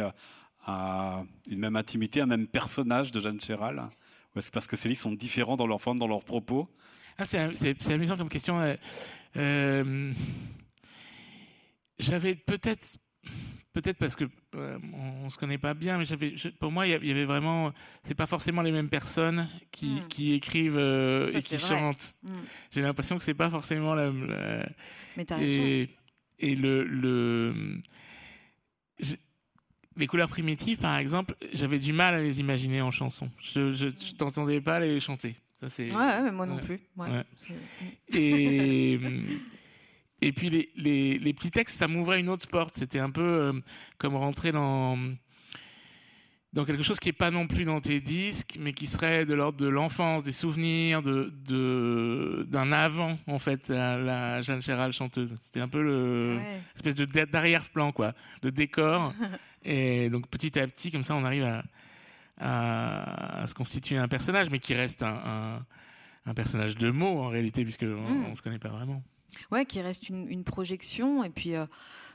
[0.66, 3.88] à une même intimité, un même personnage de Jeanne Chéral
[4.34, 6.68] Ou est-ce parce que ces livres sont différents dans leur forme, dans leurs propos?
[7.18, 8.76] Ah, C'est amusant comme question.
[9.36, 10.12] Euh,
[11.98, 12.98] j'avais peut-être
[13.76, 14.78] peut-être parce que euh,
[15.22, 17.72] on, se connaît pas bien, mais j'avais, pour moi, il y avait vraiment,
[18.04, 20.08] c'est pas forcément les mêmes personnes qui, hmm.
[20.08, 22.14] qui écrivent euh, et qui chantent.
[22.22, 22.32] Hmm.
[22.70, 24.10] J'ai l'impression que c'est pas forcément la.
[25.16, 25.90] mais et,
[26.38, 27.80] et le, le
[29.98, 33.30] les couleurs primitives, par exemple, j'avais du mal à les imaginer en chanson.
[33.42, 35.36] Je, je, t'entendais pas les chanter.
[35.60, 35.90] Ça, c'est...
[35.90, 36.80] Ouais, mais moi non plus.
[36.96, 37.24] Ouais.
[38.12, 39.00] Et
[40.22, 42.74] Et puis les, les, les, petits textes, ça m'ouvrait une autre porte.
[42.74, 43.52] C'était un peu euh,
[43.98, 44.98] comme rentrer dans
[46.56, 49.34] dans quelque chose qui n'est pas non plus dans tes disques, mais qui serait de
[49.34, 55.36] l'ordre de l'enfance, des souvenirs, de, d'un avant, en fait, à la Jeanne Chéral chanteuse.
[55.42, 56.38] C'était un peu le
[56.74, 59.12] espèce de d'arrière-plan, quoi, de décor.
[59.64, 61.62] et donc petit à petit, comme ça, on arrive à,
[63.42, 65.62] à, se constituer un personnage, mais qui reste un,
[66.24, 68.34] un, personnage de mots en réalité, puisque on, ne mm.
[68.34, 69.02] se connaît pas vraiment.
[69.50, 71.54] Ouais, qui reste une, une projection, et puis.
[71.54, 71.66] Euh,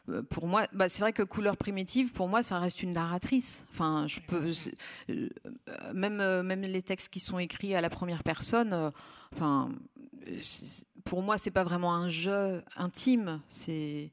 [0.10, 3.64] euh, pour moi, bah, c'est vrai que couleur primitive, pour moi, ça reste une narratrice.
[3.72, 4.52] Enfin, je peux
[5.12, 5.30] euh,
[5.94, 8.92] même même les textes qui sont écrits à la première personne.
[9.32, 9.70] enfin,
[11.06, 13.42] pour moi, c'est pas vraiment un jeu intime.
[13.48, 14.10] C'est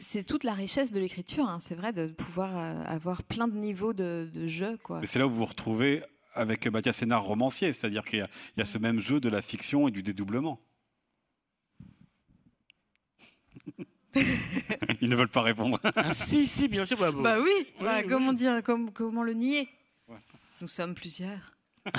[0.00, 1.48] c'est toute la richesse de l'écriture.
[1.48, 1.58] Hein.
[1.60, 2.56] C'est vrai de pouvoir
[2.88, 4.78] avoir plein de niveaux de, de jeu.
[4.80, 5.00] Quoi.
[5.04, 6.02] C'est là où vous vous retrouvez
[6.38, 8.24] avec Mathias Sénard romancier, c'est-à-dire qu'il
[8.56, 10.60] y, a ce même jeu de la fiction et du dédoublement.
[15.00, 15.78] Ils ne veulent pas répondre.
[15.96, 16.98] Ah, si, si, bien sûr.
[16.98, 19.68] Bah, bah oui, bah, comment dire, comment le nier?
[20.60, 21.56] Nous sommes plusieurs.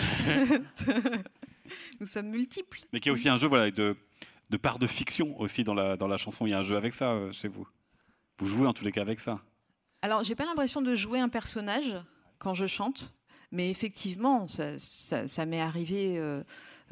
[1.99, 2.81] Nous sommes multiples.
[2.91, 3.95] Mais qu'il y a aussi un jeu voilà, de,
[4.49, 6.45] de part de fiction aussi dans la, dans la chanson.
[6.45, 7.67] Il y a un jeu avec ça euh, chez vous.
[8.37, 9.39] Vous jouez en tous les cas avec ça.
[10.01, 11.95] Alors, j'ai pas l'impression de jouer un personnage
[12.37, 13.13] quand je chante,
[13.51, 16.17] mais effectivement, ça, ça, m'est arrivé.
[16.17, 16.43] Euh,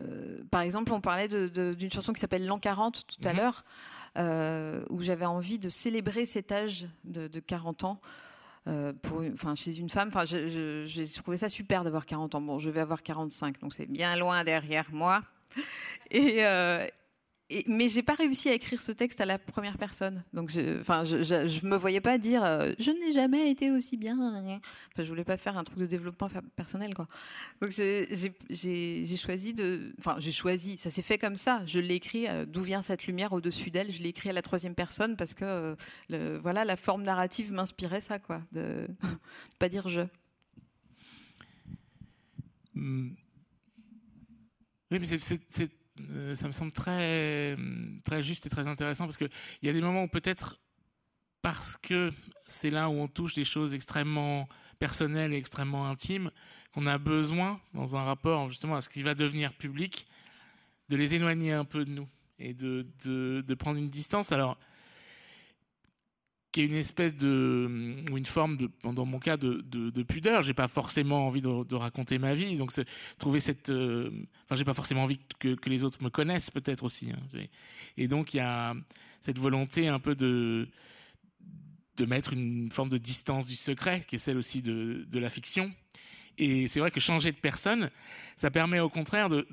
[0.01, 3.39] euh, par exemple, on parlait d'une chanson qui s'appelle L'an 40 tout à mhm.
[3.39, 3.63] l'heure.
[4.17, 8.01] Euh, où j'avais envie de célébrer cet âge de, 40 ans.
[8.67, 8.91] Euh,
[9.33, 12.41] enfin, chez une femme, enfin, j'ai trouvé ça super d'avoir 40 ans.
[12.41, 15.21] Bon, je vais avoir 45, donc c'est bien loin derrière moi.
[16.09, 16.87] Et, euh,
[17.49, 20.23] et, mais j'ai pas réussi à écrire ce texte à la première personne.
[20.33, 24.17] Donc, je, enfin, je, me voyais pas dire euh, je n'ai jamais été aussi bien.
[24.19, 24.59] Enfin,
[24.97, 27.07] je voulais pas faire un truc de développement personnel, quoi.
[27.61, 30.77] Donc, j'ai choisi de, enfin, j'ai choisi.
[30.77, 31.61] Ça s'est fait comme ça.
[31.65, 32.27] Je l'ai écrit.
[32.27, 35.33] Euh, D'où vient cette lumière au-dessus d'elle Je l'ai écrit à la troisième personne parce
[35.33, 35.75] que,
[36.11, 38.41] euh, voilà, la forme narrative m'inspirait ça, quoi.
[38.51, 38.87] De,
[39.59, 40.01] pas dire je.
[42.73, 43.11] Hmm.
[44.91, 45.05] Oui, mais
[45.49, 45.76] c'est
[46.11, 47.57] euh, ça me semble très,
[48.03, 49.29] très juste et très intéressant parce qu'il
[49.63, 50.59] y a des moments où peut-être
[51.41, 52.11] parce que
[52.45, 54.47] c'est là où on touche des choses extrêmement
[54.79, 56.31] personnelles et extrêmement intimes,
[56.73, 60.07] qu'on a besoin, dans un rapport justement à ce qui va devenir public,
[60.89, 62.07] de les éloigner un peu de nous
[62.39, 64.31] et de, de, de prendre une distance.
[64.31, 64.57] Alors,
[66.51, 70.03] qui est une espèce de ou une forme de dans mon cas de, de, de
[70.03, 70.43] pudeur.
[70.43, 72.57] J'ai pas forcément envie de, raconter ma vie.
[72.57, 72.71] Donc
[73.17, 74.11] trouver cette euh,
[74.45, 77.39] enfin j'ai pas forcément envie que, que, les autres me connaissent peut-être aussi hein,
[77.97, 78.75] et donc il y a
[79.21, 80.67] cette volonté un peu de
[81.97, 85.31] de mettre une forme de distance du secret qui est celle aussi de, de la
[85.31, 85.73] fiction.
[86.37, 87.89] Et c'est vrai que changer de personne
[88.35, 89.47] ça permet au contraire de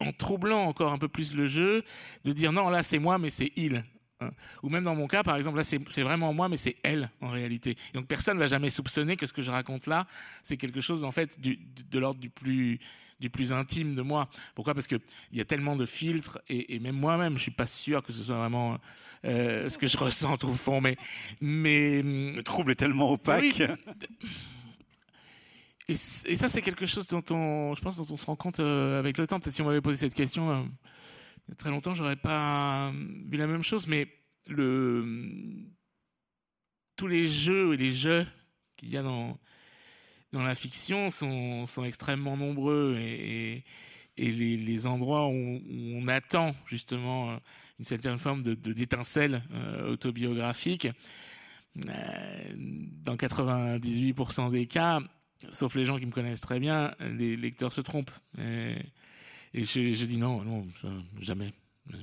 [0.00, 1.84] en troublant encore un peu plus le jeu,
[2.24, 3.82] de dire non, là c'est moi, mais c'est il.
[4.20, 4.30] Hein.
[4.62, 7.28] Ou même dans mon cas, par exemple, là, c'est vraiment moi, mais c'est elle en
[7.28, 7.76] réalité.
[7.94, 10.06] Donc personne ne va jamais soupçonner que ce que je raconte là,
[10.42, 11.58] c'est quelque chose en fait du,
[11.90, 12.80] de l'ordre du plus
[13.18, 14.28] du plus intime de moi.
[14.54, 14.74] Pourquoi?
[14.74, 14.96] Parce que
[15.32, 18.12] il y a tellement de filtres et, et même moi-même, je suis pas sûr que
[18.12, 18.78] ce soit vraiment
[19.24, 20.80] euh, ce que je ressens au fond.
[20.80, 20.96] Mais
[21.40, 23.62] mais le trouble est tellement opaque.
[25.88, 28.58] Et, et, ça, c'est quelque chose dont on, je pense, dont on se rend compte
[28.58, 29.38] euh, avec le temps.
[29.38, 30.50] Peut-être si on m'avait posé cette question.
[30.50, 30.62] Euh,
[31.54, 34.08] très longtemps, j'aurais pas vu la même chose, mais
[34.46, 35.04] le,
[36.96, 38.26] tous les jeux et les jeux
[38.76, 39.38] qu'il y a dans,
[40.32, 43.64] la fiction sont, extrêmement nombreux et,
[44.18, 47.38] les, endroits où, on attend justement
[47.78, 50.88] une certaine forme de, d'étincelle euh, autobiographique,
[51.86, 55.00] euh, dans 98% des cas,
[55.52, 58.10] sauf les gens qui me connaissent très bien, les lecteurs se trompent.
[59.56, 60.66] Et j'ai dit non, non,
[61.20, 61.52] jamais.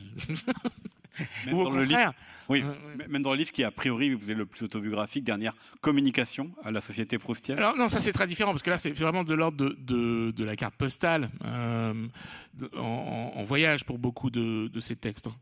[1.45, 2.09] Même Ou au contraire.
[2.09, 2.13] Livre,
[2.49, 2.63] oui,
[3.09, 6.71] même dans le livre qui, a priori, vous êtes le plus autobiographique, dernière communication à
[6.71, 7.57] la société proustienne.
[7.57, 10.31] Alors non, ça c'est très différent parce que là c'est vraiment de l'ordre de, de,
[10.31, 11.93] de, la carte postale euh,
[12.77, 15.27] en, en, voyage pour beaucoup de, de ces textes.
[15.27, 15.35] Hein.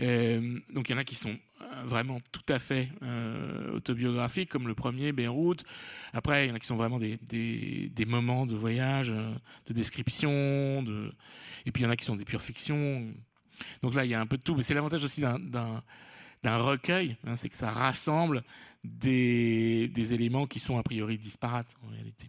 [0.00, 1.36] Euh, donc il y en a qui sont
[1.84, 5.64] vraiment tout à fait euh, autobiographiques, comme le premier, Beyrouth.
[6.12, 9.32] Après, il y en a qui sont vraiment des, des, des moments de voyage, euh,
[9.66, 11.12] de description, de...
[11.66, 13.06] et puis il y en a qui sont des pures fictions.
[13.82, 15.82] Donc là, il y a un peu de tout, mais c'est l'avantage aussi d'un
[16.58, 18.42] recueil, hein, c'est que ça rassemble
[18.84, 22.28] des, éléments qui sont a priori disparates en réalité.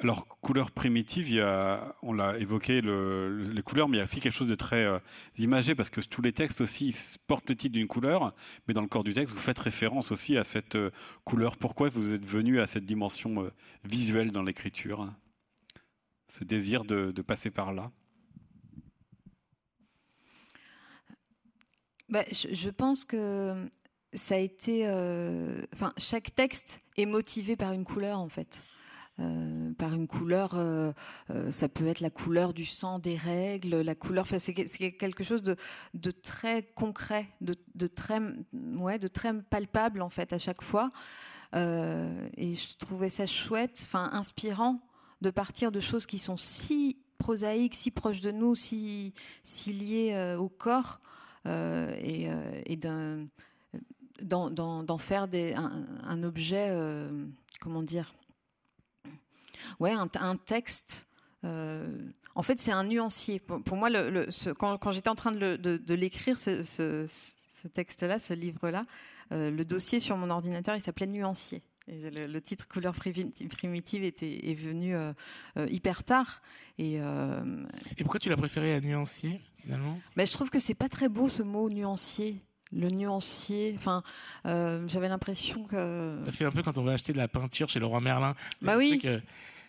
[0.00, 4.00] Alors, couleur primitive, il y a, on l'a évoqué, le, les couleurs, mais il y
[4.00, 4.98] a aussi quelque chose de très euh,
[5.38, 6.94] imagé, parce que tous les textes aussi
[7.26, 8.34] portent le titre d'une couleur,
[8.66, 10.90] mais dans le corps du texte, vous faites référence aussi à cette euh,
[11.24, 11.56] couleur.
[11.56, 13.52] Pourquoi vous êtes venu à cette dimension euh,
[13.84, 15.08] visuelle dans l'écriture
[16.26, 17.90] Ce désir de, passer par là?
[22.12, 23.68] Bah, je, pense que
[24.12, 24.86] ça a été,
[25.72, 28.62] enfin, chaque texte est motivé par une couleur en fait.
[29.20, 30.90] Euh, par une couleur, euh,
[31.28, 34.26] euh, ça peut être la couleur du sang, des règles, la couleur.
[34.26, 35.56] c'est quelque chose de,
[36.10, 38.20] très concret, de, très,
[38.52, 40.90] ouais, de très palpable en fait à chaque fois.
[41.54, 44.80] et je trouvais ça chouette, enfin inspirant,
[45.20, 49.12] de partir de choses qui sont si prosaïques, si proches de nous, si
[49.66, 51.00] liées au corps,
[51.46, 52.28] et,
[52.66, 53.28] et d'en
[54.98, 56.76] faire un, objet,
[57.60, 58.14] comment dire
[59.80, 61.08] ouais, un, texte.
[61.44, 61.88] Euh,
[62.34, 63.40] en fait, c'est un nuancier.
[63.40, 63.88] Pour, moi,
[64.58, 67.06] quand, j'étais en train de, l'écrire, ce,
[67.74, 68.86] texte-là, ce livre-là,
[69.32, 71.62] euh, le dossier sur mon ordinateur, il s'appelait Nuancier.
[71.88, 75.12] le, titre Couleur primitive était, est venu euh,
[75.68, 76.42] hyper tard.
[76.78, 77.00] Et
[77.98, 79.40] pourquoi tu l'as préféré à nuancier?
[79.62, 82.42] Finalement ben, Je trouve que c'est pas très beau ce mot nuancier
[82.74, 83.74] le nuancier.
[83.76, 84.02] Enfin,
[84.44, 86.18] j'avais l'impression que.
[86.24, 88.34] Ça fait un peu quand on va acheter de la peinture chez le roi Merlin.
[88.62, 88.98] Bah oui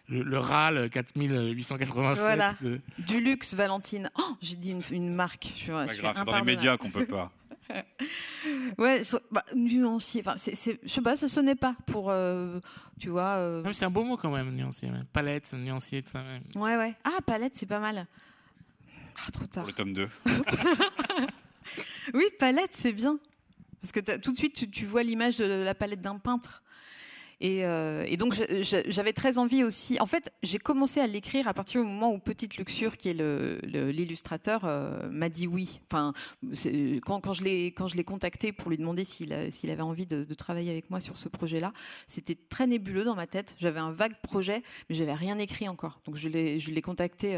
[0.09, 2.81] le, RAL 4887.
[2.99, 4.09] Du luxe, Valentine.
[4.17, 5.45] Oh, j'ai dit une, marque.
[5.45, 7.31] Je suis, c'est dans les médias qu'on peut pas.
[8.77, 9.01] ouais,
[9.31, 10.21] bah, nuancier.
[10.25, 12.59] Enfin, c'est, je sais pas, ça sonnait pas pour, euh,
[12.99, 13.37] tu vois.
[13.37, 14.91] Euh, c'est un beau mot quand même, nuancier.
[15.13, 16.21] Palette, nuancier, tout ça.
[16.21, 16.43] Même.
[16.55, 16.93] Ouais, ouais.
[17.05, 18.05] Ah, palette, c'est pas mal.
[19.25, 19.63] Ah, trop tard.
[19.63, 20.09] Pour le tome 2.
[22.13, 23.17] oui, palette, c'est bien.
[23.81, 26.63] Parce que tout de suite, tu, tu vois l'image de la palette d'un peintre.
[27.41, 29.99] Euh, et, donc j'avais très envie aussi.
[29.99, 33.13] En fait, j'ai commencé à l'écrire à partir du moment où Petite Luxure, qui est
[33.63, 35.79] l'illustrateur, euh, m'a dit oui.
[35.91, 36.13] Enfin,
[37.05, 40.71] quand, je l'ai quand je l'ai contacté pour lui demander s'il avait envie de, travailler
[40.71, 41.73] avec moi sur ce projet-là,
[42.07, 43.55] c'était très nébuleux dans ma tête.
[43.59, 46.01] J'avais un vague projet, mais j'avais rien écrit encore.
[46.05, 47.35] Donc je l'ai je l'ai contacté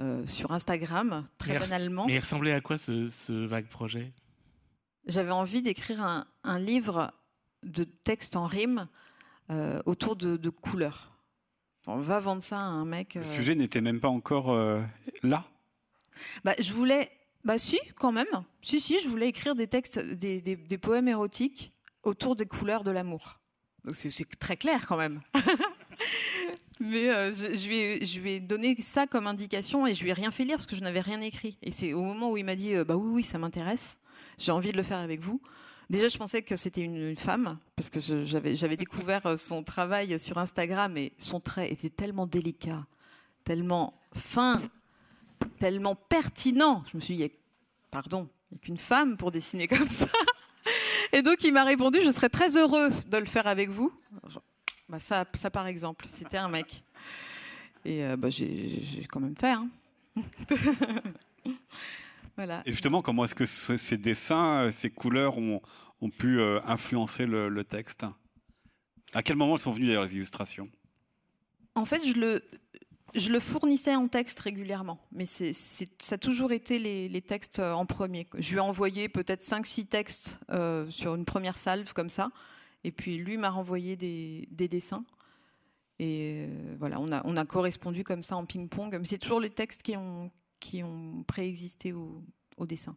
[0.00, 2.06] euh, sur Instagram très banalement.
[2.06, 4.12] Mais il ressemblait à quoi ce, vague projet?
[5.06, 7.12] J'avais envie d'écrire un, un livre
[7.62, 8.86] de texte en rime
[9.50, 11.10] euh, autour de, couleurs.
[11.86, 13.14] On va vendre ça à un mec.
[13.14, 14.80] Le euh, sujet n'était même pas encore euh,
[15.24, 15.44] là.
[16.44, 17.10] Bah, je voulais,
[17.44, 18.28] bah si, quand même.
[18.62, 21.72] Si, si, je voulais écrire des textes, des, des, poèmes érotiques
[22.04, 23.40] autour des couleurs de l'amour.
[23.92, 25.20] C'est très clair quand même.
[26.80, 30.10] Mais je, je, lui ai, je, lui ai, donné ça comme indication et je lui
[30.10, 31.58] ai rien fait lire parce que je n'avais rien écrit.
[31.62, 33.98] Et c'est au moment où il m'a dit bah oui oui ça m'intéresse,
[34.38, 35.42] j'ai envie de le faire avec vous.
[35.90, 40.38] Déjà, je pensais que c'était une, femme, parce que j'avais découvert euh, son travail sur
[40.38, 42.86] Instagram et son trait était tellement délicat,
[43.42, 44.62] tellement fin,
[45.58, 46.84] tellement pertinent.
[46.92, 47.32] Je me suis dit,
[47.90, 50.06] pardon, il n'y a qu'une femme pour dessiner comme ça.
[51.12, 53.92] Et donc, il m'a répondu, je serais très heureux de le faire avec vous.
[54.88, 56.84] Bah, ça, ça, par exemple, c'était un mec.
[57.84, 59.50] Et euh, bah, j'ai quand même fait.
[59.50, 59.68] Hein.
[62.64, 65.60] Et justement, comment est-ce que ces dessins, euh, ces couleurs ont,
[66.18, 68.04] pu euh, influencer le, texte?
[69.12, 70.68] À quel moment elles sont venues d'ailleurs les illustrations?
[71.74, 72.42] En fait, je le,
[73.14, 77.72] je le fournissais en texte régulièrement, mais c'est, ça a toujours été les, textes euh,
[77.72, 78.26] en premier.
[78.38, 80.40] Je lui ai envoyé peut-être 5-6 textes
[80.88, 82.30] sur une première salve comme ça,
[82.84, 85.04] et puis lui m'a renvoyé des, dessins.
[85.98, 88.96] Et voilà, on a, on a correspondu comme ça en ping-pong.
[88.98, 92.22] Mais c'est toujours les textes qui ont, qui ont préexisté au,
[92.66, 92.96] dessin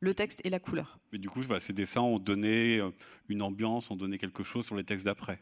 [0.00, 0.98] le texte et la couleur.
[1.12, 2.90] Mais du coup, ces dessins ont donné euh,
[3.28, 5.38] une ambiance, ont donné quelque chose sur les textes d'après.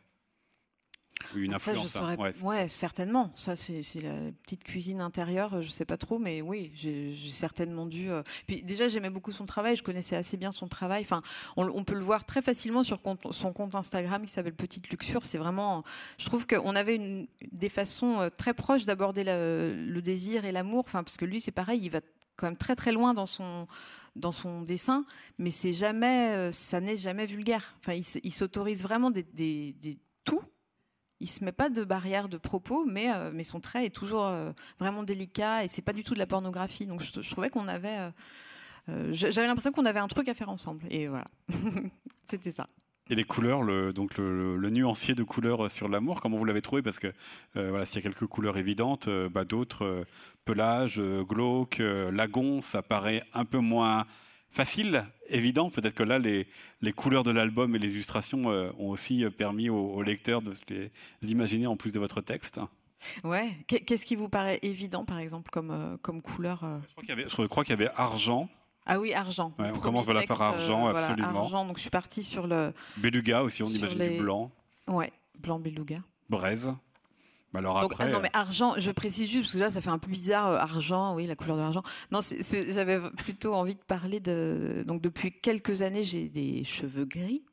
[1.35, 1.87] Une influence.
[1.89, 2.69] Ça, ouais.
[2.69, 3.33] certainement.
[3.35, 5.63] Ça, c'est la petite cuisine intérieure.
[5.63, 8.11] Je sais pas trop, mais oui, j'ai certainement dû.
[8.11, 9.77] Euh, puis déjà, j'aimais beaucoup son travail.
[9.77, 11.03] Je connaissais assez bien son travail.
[11.03, 11.23] Enfin,
[11.57, 15.25] on, peut le voir très facilement sur son compte Instagram qui s'appelle Petite Luxure.
[15.25, 15.85] C'est vraiment.
[16.19, 20.85] Je trouve qu'on avait une, des façons euh, très proches d'aborder le, désir et l'amour.
[20.87, 21.81] Enfin, parce que lui, c'est pareil.
[21.83, 22.01] Il va
[22.37, 23.67] quand même très très loin dans son
[24.15, 25.07] dans son dessin,
[25.39, 27.75] mais c'est jamais, euh, ça n'est jamais vulgaire.
[27.81, 30.43] Enfin, il, s'autorise vraiment des, des, des tout
[31.23, 34.27] il se met pas de barrière de propos, mais, euh, mais son trait est toujours
[34.27, 36.85] euh, vraiment délicat et c'est pas du tout de la pornographie.
[36.85, 38.11] Donc je, trouvais qu'on avait,
[38.89, 40.83] euh, j'avais l'impression qu'on avait un truc à faire ensemble.
[40.91, 41.27] Et voilà,
[42.29, 42.67] c'était ça.
[43.09, 46.83] Et les couleurs, le, donc le, nuancier de couleurs sur l'amour, comment vous l'avez trouvé?
[46.83, 47.13] Parce que
[47.55, 50.07] voilà, s'il y a quelques couleurs évidentes, bah, d'autres,
[50.45, 54.07] pelage, glauque, lagon, ça paraît un peu moins
[54.53, 55.71] facile, évident.
[55.71, 56.47] Peut-être que là, les,
[56.81, 60.53] les couleurs de l'album et les illustrations euh, ont aussi euh, permis aux, lecteurs de
[60.53, 60.91] se les
[61.23, 62.61] imaginer en plus de votre texte.
[63.25, 63.57] Ouais.
[63.67, 67.75] Qu'est-ce qui vous paraît évident, par exemple, comme, euh, comme couleur je crois qu'il y,
[67.75, 68.49] avait argent.
[68.87, 69.53] Ah oui, argent.
[69.59, 71.41] on commence voilà, par argent, absolument.
[71.41, 72.73] argent, donc je suis partie sur le.
[72.97, 74.51] Beluga aussi, on imagine du blanc.
[74.87, 76.01] Ouais, blanc beluga.
[76.29, 76.73] Braise.
[77.53, 79.99] Bah, alors après, non, mais argent, je précise juste, parce que là, ça fait un
[79.99, 81.83] peu bizarre, argent, oui, la couleur de l'argent.
[82.11, 82.21] Non,
[82.69, 84.83] j'avais plutôt envie de parler de.
[84.87, 87.45] Donc, depuis quelques années, j'ai des cheveux gris.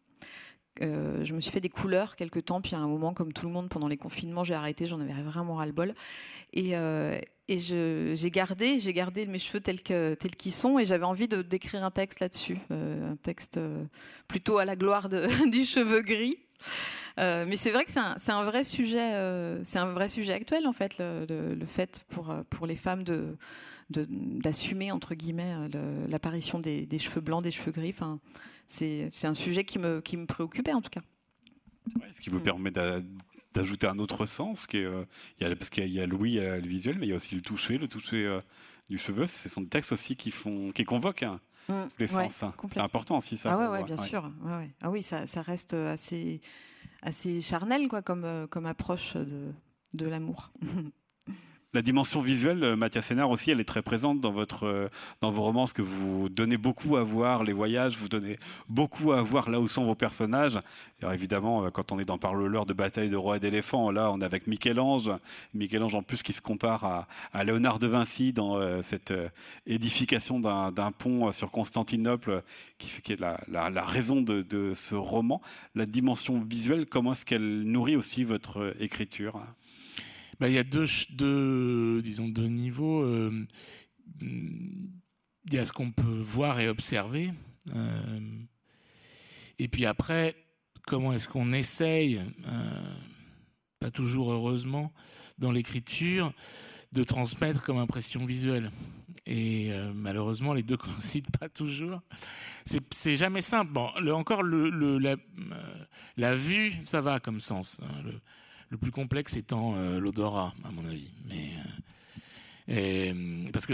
[0.81, 3.45] Euh, je me suis fait des couleurs quelques temps, puis à un moment, comme tout
[3.45, 5.93] le monde, pendant les confinements, j'ai arrêté, j'en avais vraiment ras-le-bol.
[6.53, 10.85] Et, euh, et j'ai gardé, j'ai gardé mes cheveux tels que tels qu'ils sont, et
[10.85, 13.59] j'avais envie de d'écrire un texte là-dessus, euh, un texte
[14.27, 16.37] plutôt à la gloire de, du cheveu gris.
[17.19, 20.73] Mais c'est vrai que c'est un, un, vrai sujet, c'est un vrai sujet actuel en
[20.73, 23.35] fait, le, le, fait pour pour les femmes de
[23.89, 25.55] d'assumer entre guillemets
[26.07, 27.89] l'apparition des, des, cheveux blancs, des cheveux gris.
[27.89, 28.19] Enfin,
[28.67, 31.01] c'est un sujet qui me, qui me préoccupait en tout cas.
[32.11, 32.43] ce qui vous mm.
[32.43, 32.71] permet
[33.53, 35.05] d'ajouter un autre sens, qui est, euh,
[35.39, 37.09] il y a, parce qu'il y a Louis, il y a le visuel, mais il
[37.09, 38.41] y a aussi le toucher, le toucher euh,
[38.89, 39.25] du cheveu.
[39.25, 41.73] Ce sont des textes aussi qui, font, qui convoquent hein, mm.
[41.89, 42.43] tous les sens.
[42.43, 42.53] Hein.
[42.71, 43.57] C'est important aussi ça.
[43.59, 44.31] Ah ouais, bien sûr.
[44.81, 46.39] Ah oui, ça, ça, reste assez,
[47.01, 49.51] assez charnel quoi, comme, euh, comme approche de,
[49.93, 50.51] de l'amour.
[51.75, 54.89] La dimension visuelle, euh, Mathias Sénard aussi, elle est très présente dans, votre, euh,
[55.21, 58.39] dans vos que vous donnez beaucoup à voir les voyages, vous donnez
[58.69, 60.59] beaucoup à voir là où sont vos personnages.
[61.03, 64.19] Évidemment, euh, quand on est dans Parle-leur de bataille de rois et d'éléphants, là on
[64.19, 65.11] est avec Michel-Ange.
[65.53, 69.13] Michel-Ange en plus qui se compare à, à Léonard de Vinci dans cette
[69.67, 72.41] édification d'un pont sur Constantinople,
[72.79, 75.39] qui, fait, est la, la, raison de, de ce roman.
[75.75, 79.39] La dimension visuelle, comment est-ce qu'elle nourrit aussi votre écriture?
[80.39, 83.03] Bah, il y a deux, disons, deux niveaux.
[83.03, 83.45] Euh,
[84.21, 87.33] il y a ce qu'on peut voir et observer.
[87.75, 88.19] Euh,
[89.57, 90.35] et puis après,
[90.87, 92.95] comment est-ce qu'on essaye, euh,
[93.79, 94.93] pas toujours heureusement,
[95.37, 96.33] dans l'écriture,
[96.93, 98.71] de transmettre comme impression visuelle.
[99.25, 102.01] Et malheureusement, les deux coïncident pas toujours.
[102.65, 103.77] C'est jamais simple.
[103.77, 107.79] Encore la, vue, ça va comme sens.
[107.83, 108.03] Hein,
[108.69, 111.13] le, plus complexe étant euh, l'odorat, à mon avis.
[111.27, 111.51] Mais
[112.69, 113.73] euh, parce que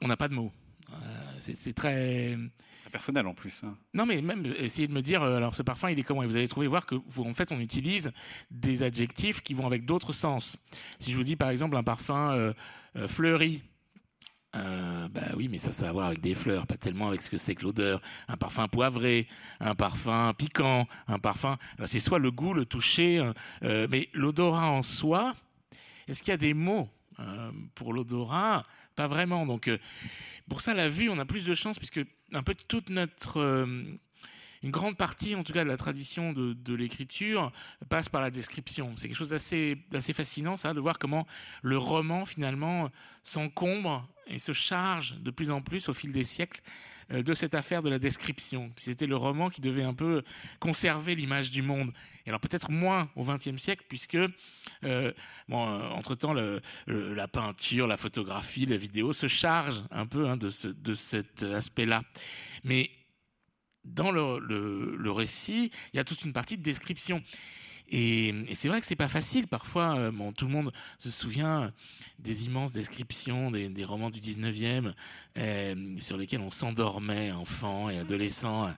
[0.00, 0.52] on n'a pas de mots.
[0.90, 0.96] Euh,
[1.38, 2.36] c'est très
[2.90, 3.64] personnel en plus.
[3.64, 3.76] Hein.
[3.94, 6.22] Non, mais même essayer de me dire, alors ce parfum, il est comment?
[6.22, 8.12] Et vous allez trouver voir que vous, en fait, on utilise
[8.50, 10.58] des adjectifs qui vont avec d'autres sens.
[10.98, 12.52] Si je vous dis par exemple un parfum
[13.06, 13.62] fleuri,
[14.54, 17.22] euh, bah oui, mais ça, ça a à voir avec des fleurs, pas tellement avec
[17.22, 18.00] ce que c'est que l'odeur.
[18.28, 19.26] Un parfum poivré,
[19.60, 21.56] un parfum piquant, un parfum.
[21.86, 23.32] C'est soit le goût, le toucher, euh,
[23.64, 25.34] euh, mais l'odorat en soi.
[26.06, 26.88] Est-ce qu'il y a des mots
[27.18, 28.64] euh, pour l'odorat?
[28.94, 29.46] Pas vraiment.
[29.46, 29.70] Donc,
[30.48, 33.66] pour ça, la vue, on a plus de chance puisque un peu toute notre
[34.62, 37.52] une grande partie, en tout cas, de la tradition de, l'écriture
[37.88, 38.92] passe par la description.
[38.96, 39.76] C'est quelque chose d'assez,
[40.14, 41.26] fascinant, ça, de voir comment
[41.62, 42.90] le roman, finalement,
[43.22, 46.62] s'encombre et se charge de plus en plus au fil des siècles
[47.10, 48.72] euh, de cette affaire de la description.
[48.76, 50.22] C'était le roman qui devait un peu
[50.60, 51.92] conserver l'image du monde.
[52.24, 54.28] Et alors peut-être moins au XXe siècle, puisque euh,
[54.84, 55.12] euh,
[55.48, 56.34] entre-temps
[56.86, 62.02] la peinture, la photographie, la vidéo se chargent un peu hein, de, de cet aspect-là.
[62.62, 62.90] Mais
[63.84, 67.22] dans le, le, le, récit, il y a toute une partie de description.
[67.90, 69.46] Et, c'est vrai que c'est pas facile.
[69.46, 71.72] Parfois, euh, bon, tout le monde se souvient
[72.18, 74.94] des immenses descriptions des, des romans du 19e
[75.38, 78.68] euh, sur lesquels on s'endormait, enfant et adolescent.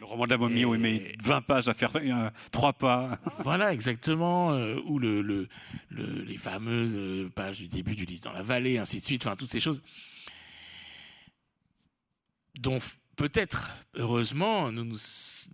[0.00, 3.18] Le roman de la momie où il met 20 pages à faire euh, trois pas.
[3.42, 4.52] Voilà, exactement.
[4.52, 5.48] Euh, ou le, le,
[5.90, 9.26] les fameuses pages du début du livre dans la vallée, ainsi de suite.
[9.26, 9.82] Enfin, toutes ces choses
[12.60, 12.78] dont
[13.16, 14.98] peut-être, heureusement, nous nous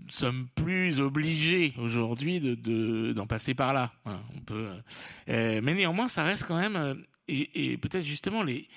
[0.09, 3.93] sommes plus obligés aujourd'hui de, d'en passer par là.
[4.47, 4.69] peut,
[5.29, 6.95] euh, mais néanmoins, ça reste quand même, euh,
[7.29, 8.69] et, peut-être justement les,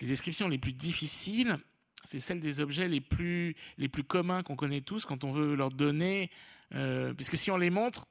[0.00, 1.56] les descriptions les plus difficiles,
[2.04, 5.54] c'est celles des objets les plus, les plus communs qu'on connaît tous quand on veut
[5.54, 6.30] leur donner,
[6.74, 8.08] euh, puisque si on les montre,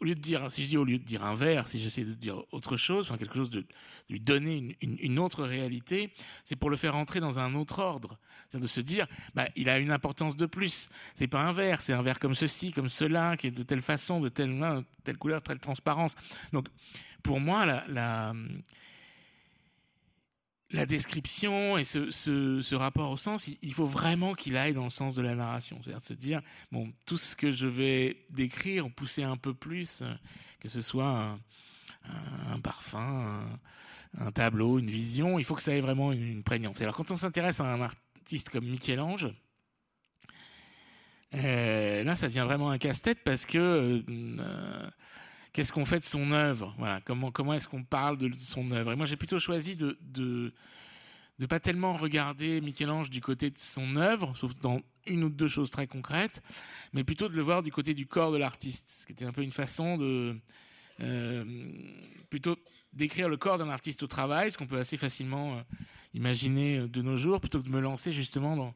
[0.00, 2.04] au lieu de dire, si je dis au lieu de dire un verre, si j'essaie
[2.04, 3.64] de dire autre chose, enfin quelque chose de,
[4.08, 6.12] lui donner une, autre réalité,
[6.44, 8.18] c'est pour le faire entrer dans un autre ordre.
[8.48, 10.88] C'est de se dire, bah, il a une importance de plus.
[11.14, 13.82] C'est pas un verre, c'est un verre comme ceci, comme cela, qui est de telle
[13.82, 14.58] façon, de telle,
[15.04, 16.16] telle couleur, telle transparence.
[16.52, 16.66] Donc,
[17.22, 18.32] pour moi, la
[20.72, 25.14] la description et ce, rapport au sens, il, faut vraiment qu'il aille dans le sens
[25.14, 25.78] de la narration.
[25.80, 26.40] C'est-à-dire de se dire,
[26.70, 30.04] bon, tout ce que je vais décrire, pousser un peu plus,
[30.60, 31.40] que ce soit un,
[32.48, 33.44] un, parfum,
[34.18, 36.80] un, tableau, une vision, il faut que ça ait vraiment une, une prégnance.
[36.80, 39.32] Alors quand on s'intéresse à un artiste comme Michel-Ange,
[41.34, 44.90] euh, là, ça devient vraiment un casse-tête parce que euh,
[45.52, 46.74] qu'est-ce qu'on fait de son œuvre?
[46.78, 48.92] Voilà, comment comment est-ce qu'on parle de son œuvre?
[48.92, 50.52] Et moi, j'ai plutôt choisi de de
[51.38, 55.48] de pas tellement regarder Michel-Ange du côté de son œuvre, sauf dans une ou deux
[55.48, 56.42] choses très concrètes,
[56.92, 59.32] mais plutôt de le voir du côté du corps de l'artiste, ce qui était un
[59.32, 60.36] peu une façon de
[62.28, 62.56] plutôt
[62.92, 65.64] d'écrire le corps d'un artiste au travail, ce qu'on peut assez facilement
[66.12, 68.74] imaginer de nos jours, plutôt que de me lancer justement dans,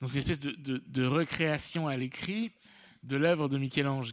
[0.00, 2.50] dans une espèce de, de recréation à l'écrit
[3.02, 4.12] de l'œuvre de Michel-Ange,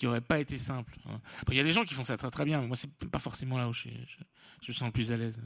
[0.00, 0.96] qui aurait pas été simple.
[1.04, 1.20] Hein.
[1.48, 3.18] Il y a des gens qui font ça très très bien, mais moi c'est pas
[3.18, 3.90] forcément là où je,
[4.62, 5.42] je, me sens le plus à l'aise.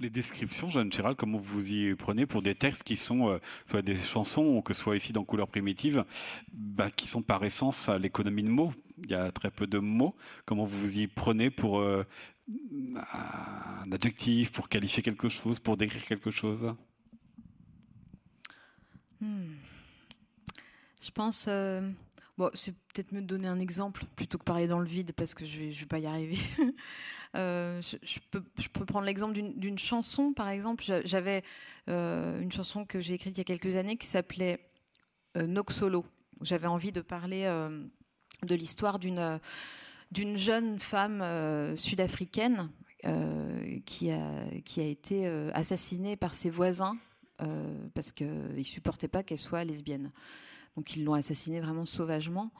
[0.00, 3.82] Les descriptions, Jeanne Chéral, comment vous y prenez pour des textes qui sont euh, soit
[3.82, 6.06] des chansons, ou que ce soit ici dans Couleur Primitive,
[6.54, 8.72] bah, qui sont par essence à l'économie de mots?
[9.04, 10.16] Il y a très peu de mots.
[10.46, 12.02] Comment vous y prenez pour euh,
[12.48, 16.74] un adjectif, pour qualifier quelque chose, pour décrire quelque chose?
[19.20, 19.52] Hmm.
[21.02, 21.44] Je pense.
[21.46, 21.90] Euh,
[22.38, 25.34] Bon, c'est peut-être mieux de donner un exemple plutôt que parler dans le vide parce
[25.34, 26.36] que je vais, je vais pas y arriver.
[27.36, 28.42] euh, je, peux,
[28.84, 30.84] prendre l'exemple d'une chanson, par exemple.
[31.04, 31.42] J'avais
[31.88, 34.60] euh, une chanson que j'ai écrite il y a quelques années qui s'appelait
[35.38, 36.04] euh, Noxolo.
[36.42, 37.44] J'avais envie de parler
[38.42, 39.40] de l'histoire d'une
[40.36, 42.68] jeune femme sud-africaine
[43.86, 46.98] qui, a, qui a été assassinée par ses voisins
[47.94, 50.12] parce qu'ils ne supportaient pas qu'elle soit lesbienne.
[50.76, 52.52] Donc ils l'ont assassiné vraiment sauvagement.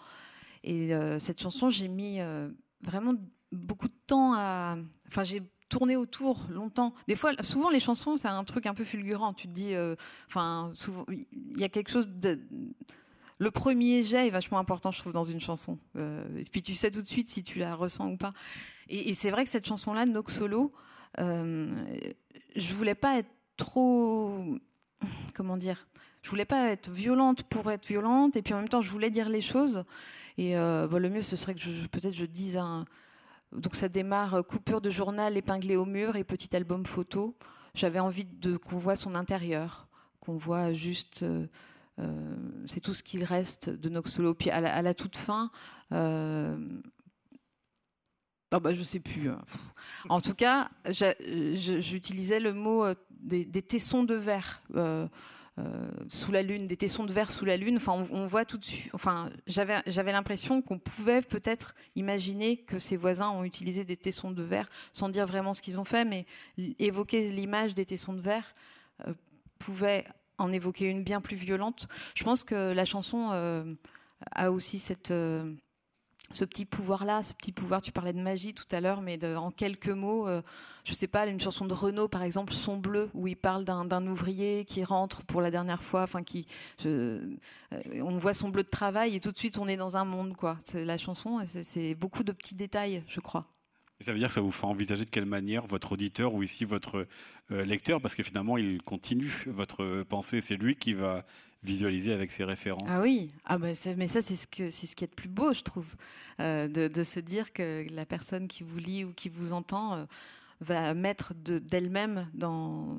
[0.65, 2.49] Et euh, cette chanson, j'ai mis euh,
[2.83, 3.15] vraiment
[3.53, 4.77] beaucoup de temps à.
[5.09, 6.95] Enfin, j'ai tourné autour longtemps.
[7.09, 9.33] Des fois, souvent les chansons, c'est un truc un peu fulgurant.
[9.33, 9.95] Tu te dis, euh,
[10.29, 11.27] enfin, souvent, il
[11.59, 12.09] y a quelque chose.
[13.39, 15.79] Le premier jet est vachement important, je trouve, dans une chanson.
[15.97, 18.33] et puis tu sais tout de suite si tu la ressens ou pas.
[18.89, 20.73] Et, c'est vrai que cette chanson-là, Nox Solo,
[21.19, 24.57] je voulais pas être trop.
[25.35, 25.87] Comment dire
[26.27, 29.11] je voulais pas être violente pour être violente, et puis en même temps, je voulais
[29.11, 29.85] dire les choses.
[30.39, 32.85] Et euh, le mieux, ce serait que peut-être je dise un.
[33.53, 37.37] Donc ça démarre euh, coupure de journal épinglé au mur et petit album photo.
[37.75, 39.87] J'avais envie de qu'on voit son intérieur,
[40.19, 41.23] qu'on voit juste.
[41.23, 41.47] Euh,
[42.67, 44.35] c'est tout ce qu'il reste de Noxolo.
[44.35, 45.53] Puis à la, toute fin,
[45.93, 46.57] ah
[48.61, 49.31] bah, je sais plus.
[49.31, 49.45] Hein.
[50.09, 54.61] En tout cas, j'utilisais le mot des, tessons de verre.
[56.09, 57.77] Sous la lune, des tessons de verre sous la lune.
[57.77, 58.91] Enfin, on, voit tout de suite.
[58.93, 64.31] Enfin, j'avais j'avais l'impression qu'on pouvait peut-être imaginer que ses voisins ont utilisé des tessons
[64.31, 66.27] de verre sans dire vraiment ce qu'ils ont fait, mais
[66.79, 68.55] évoquer l'image des tessons de verre
[69.07, 69.15] euh,
[69.59, 70.05] pouvait
[70.39, 71.89] en évoquer une bien plus violente.
[72.15, 73.65] Je pense que la chanson euh,
[74.33, 75.13] a aussi cette
[76.31, 79.51] ce petit pouvoir-là, ce petit pouvoir, tu parlais de magie tout à l'heure, mais en
[79.51, 80.43] quelques mots, euh,
[80.85, 84.07] je sais pas, une chanson de Renaud, par exemple, Son bleu, où il parle d'un
[84.07, 86.47] ouvrier qui rentre pour la dernière fois, enfin qui,
[86.85, 87.37] euh,
[88.01, 90.37] on voit son bleu de travail et tout de suite on est dans un monde,
[90.37, 90.59] quoi.
[90.63, 93.47] C'est la chanson, c'est beaucoup de petits détails, je crois.
[94.01, 96.65] Ça veut dire que ça vous fait envisager de quelle manière votre auditeur ou ici
[96.65, 97.07] votre
[97.51, 101.25] euh, lecteur, parce que finalement il continue votre pensée, c'est lui qui va
[101.67, 102.89] visualiser avec ses références.
[102.89, 105.29] Ah oui, ah bah mais ça c'est ce que c'est ce qui est le plus
[105.29, 105.97] beau, je trouve,
[106.41, 110.05] euh, de, se dire que la personne qui vous lit ou qui vous entend euh,
[110.61, 112.99] va mettre d'elle-même dans,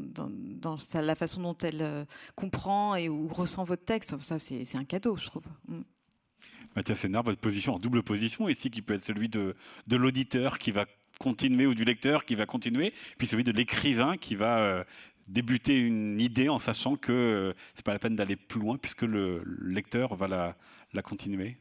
[0.93, 4.19] la façon dont elle euh, comprend et ou ressent votre texte.
[4.21, 5.45] Ça c'est un cadeau, je trouve.
[5.67, 5.81] Mm.
[6.77, 9.55] Mathias Sénard, votre position en double position ici, qui peut être celui de,
[9.87, 10.85] de l'auditeur qui va
[11.19, 14.85] continuer ou du lecteur qui va continuer, puis celui de l'écrivain qui va
[15.27, 19.01] débuter une idée en sachant que euh, c'est pas la peine d'aller plus loin puisque
[19.01, 20.55] le lecteur va la,
[20.93, 21.57] la continuer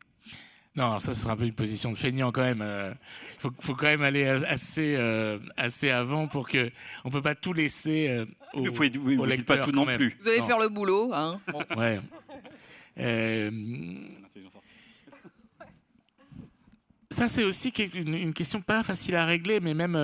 [0.76, 2.58] non, ça sera un peu une position de feignant quand même.
[2.58, 2.92] Il euh,
[3.38, 6.70] faut, faut, quand même aller assez euh, assez avant pour que
[7.02, 10.18] on peut pas tout laisser au, vous pouvez, vous, lecteur, pas tout non plus.
[10.20, 11.40] Vous allez faire le boulot, hein.
[11.78, 11.98] Ouais.
[17.16, 19.96] Ça c'est aussi une, question pas facile à régler, mais même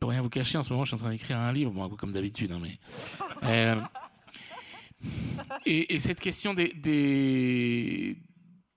[0.00, 1.88] pour rien vous cacher, en ce moment, je suis en train d'écrire un livre, bon,
[1.90, 2.60] comme d'habitude, hein.
[3.44, 3.80] Euh,
[5.66, 8.18] et, cette question des,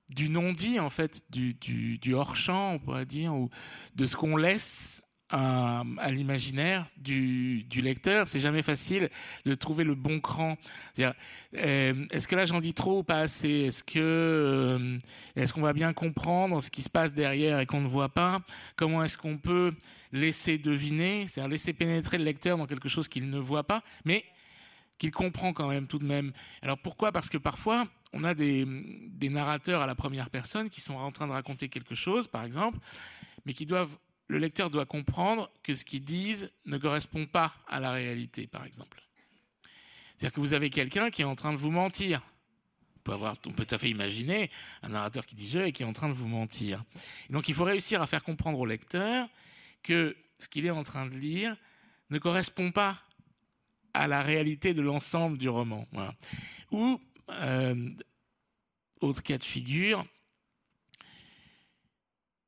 [0.09, 1.55] du non-dit, en fait, du,
[1.97, 3.49] du hors-champ, on pourrait dire, ou
[3.95, 8.27] de ce qu'on laisse à, l'imaginaire du, lecteur.
[8.27, 9.09] C'est jamais facile
[9.45, 10.57] de trouver le bon cran.
[10.99, 13.49] Euh, est-ce que là j'en dis trop ou pas assez?
[13.49, 14.97] Est-ce que euh,
[15.35, 18.41] est-ce qu'on va bien comprendre ce qui se passe derrière et qu'on ne voit pas?
[18.75, 19.73] Comment est-ce qu'on peut
[20.11, 24.23] laisser deviner, c'est-à-dire laisser pénétrer le lecteur dans quelque chose qu'il ne voit pas, mais
[24.97, 26.31] qu'il comprend quand même tout de même.
[26.61, 27.11] Alors pourquoi?
[27.11, 28.65] Parce que parfois, on a des
[29.29, 32.79] narrateurs à la première personne qui sont en train de raconter quelque chose, par exemple,
[33.45, 33.95] mais qui doivent
[34.27, 38.65] le lecteur doit comprendre que ce qu'ils disent ne correspond pas à la réalité, par
[38.65, 39.01] exemple.
[40.17, 42.21] C'est-à-dire que vous avez quelqu'un qui est en train de vous mentir.
[43.09, 44.51] On peut, tout à fait imaginer
[44.83, 46.83] un narrateur qui dit je et qui est en train de vous mentir.
[47.29, 49.29] donc il faut réussir à faire comprendre au lecteur
[49.81, 51.55] que ce qu'il est en train de lire
[52.09, 53.01] ne correspond pas
[53.93, 55.87] à la réalité de l'ensemble du roman.
[56.71, 56.99] Ou,
[57.29, 57.89] euh,
[58.99, 60.05] autre cas de figure,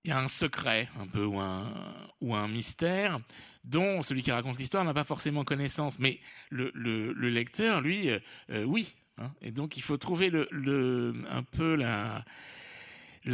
[0.04, 1.72] il y a un secret un peu ou un,
[2.22, 3.20] ou un mystère
[3.64, 6.00] dont celui qui raconte l'histoire n'a pas forcément connaissance.
[6.00, 6.20] Mais
[6.50, 8.20] le, le, lecteur, lui, euh,
[8.52, 8.96] euh, oui.
[9.18, 9.32] Hein.
[9.42, 12.24] Et donc il faut trouver un peu la,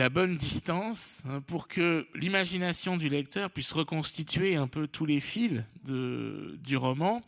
[0.09, 5.63] bonne distance hein, pour que l'imagination du lecteur puisse reconstituer un peu tous les fils
[5.83, 7.21] du roman.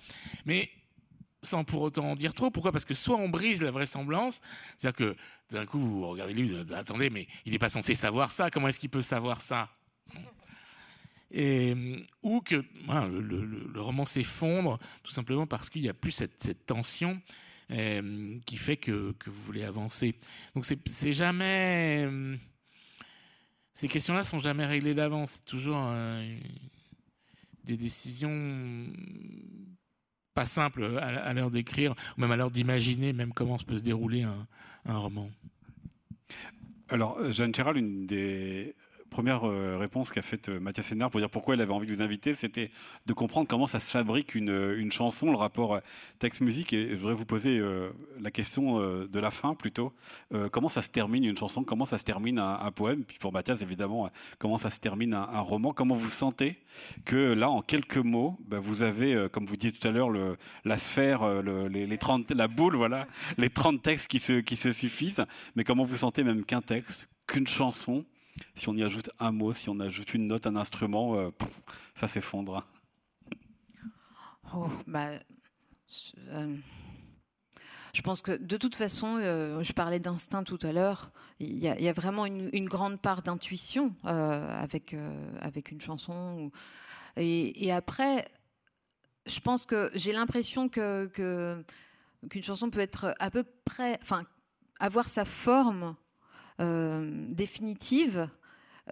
[0.46, 0.72] Mais
[1.48, 2.52] sans pour autant en dire trop.
[2.52, 2.72] Pourquoi?
[2.72, 4.40] Parce que soit on brise la vraisemblance,
[4.78, 5.16] c'est-à-dire que
[5.52, 8.50] d'un coup vous regardez lui, vous dites, attendez, mais il n'est pas censé savoir ça.
[8.52, 9.70] Comment est-ce qu'il peut savoir ça?
[11.34, 17.22] Ou que le, roman s'effondre tout simplement parce qu'il n'y a plus cette, tension
[17.72, 20.16] euh, qui fait que, vous voulez avancer.
[20.56, 22.08] Donc c'est jamais
[23.78, 25.34] ces questions-là sont jamais réglées d'avance.
[25.34, 26.36] C'est toujours euh,
[27.64, 28.88] des décisions
[30.38, 33.82] pas simple à, l'heure d'écrire, ou même à l'heure d'imaginer même comment se peut se
[33.82, 34.46] dérouler un,
[34.86, 35.32] roman.
[36.90, 38.76] Alors, Jeanne Chéral, une des
[39.18, 41.92] première euh, réponse qu'a faite euh, Mathias Sénard pour dire pourquoi elle avait envie de
[41.92, 42.70] vous inviter, c'était
[43.08, 45.80] de comprendre comment ça se fabrique une, euh, une chanson, le rapport
[46.20, 46.72] texte-musique.
[46.72, 47.60] Et je voudrais vous poser
[48.20, 49.94] la question de la fin plutôt.
[50.52, 51.64] comment ça se termine une chanson?
[51.64, 53.04] Comment ça se termine un, poème?
[53.04, 55.74] Puis pour Mathias, évidemment, comment ça se termine un, roman?
[55.74, 56.58] Comment vous sentez
[57.06, 60.10] que là, en quelques mots, bah, vous avez, comme vous disiez tout à l'heure,
[60.66, 63.08] la sphère, les, les 30, la boule, voilà,
[63.38, 65.26] les 30 textes qui se, qui se suffisent.
[65.56, 68.06] Mais comment vous sentez même qu'un texte, qu'une chanson,
[68.56, 71.30] si on y ajoute un mot, si on ajoute une note, un instrument, euh,
[71.96, 72.66] ça s'effondre.
[74.54, 75.10] Oh, bah,
[76.30, 76.56] euh,
[77.94, 81.68] je pense que de toute façon, euh, je parlais d'instinct tout à l'heure, il y,
[81.68, 84.96] a vraiment une, grande part d'intuition avec,
[85.40, 86.52] avec une chanson.
[87.16, 88.28] Et, après,
[89.28, 91.12] je pense que j'ai l'impression que,
[92.28, 94.26] qu'une chanson peut être à peu près, enfin,
[94.80, 95.96] avoir sa forme
[96.60, 98.30] définitive.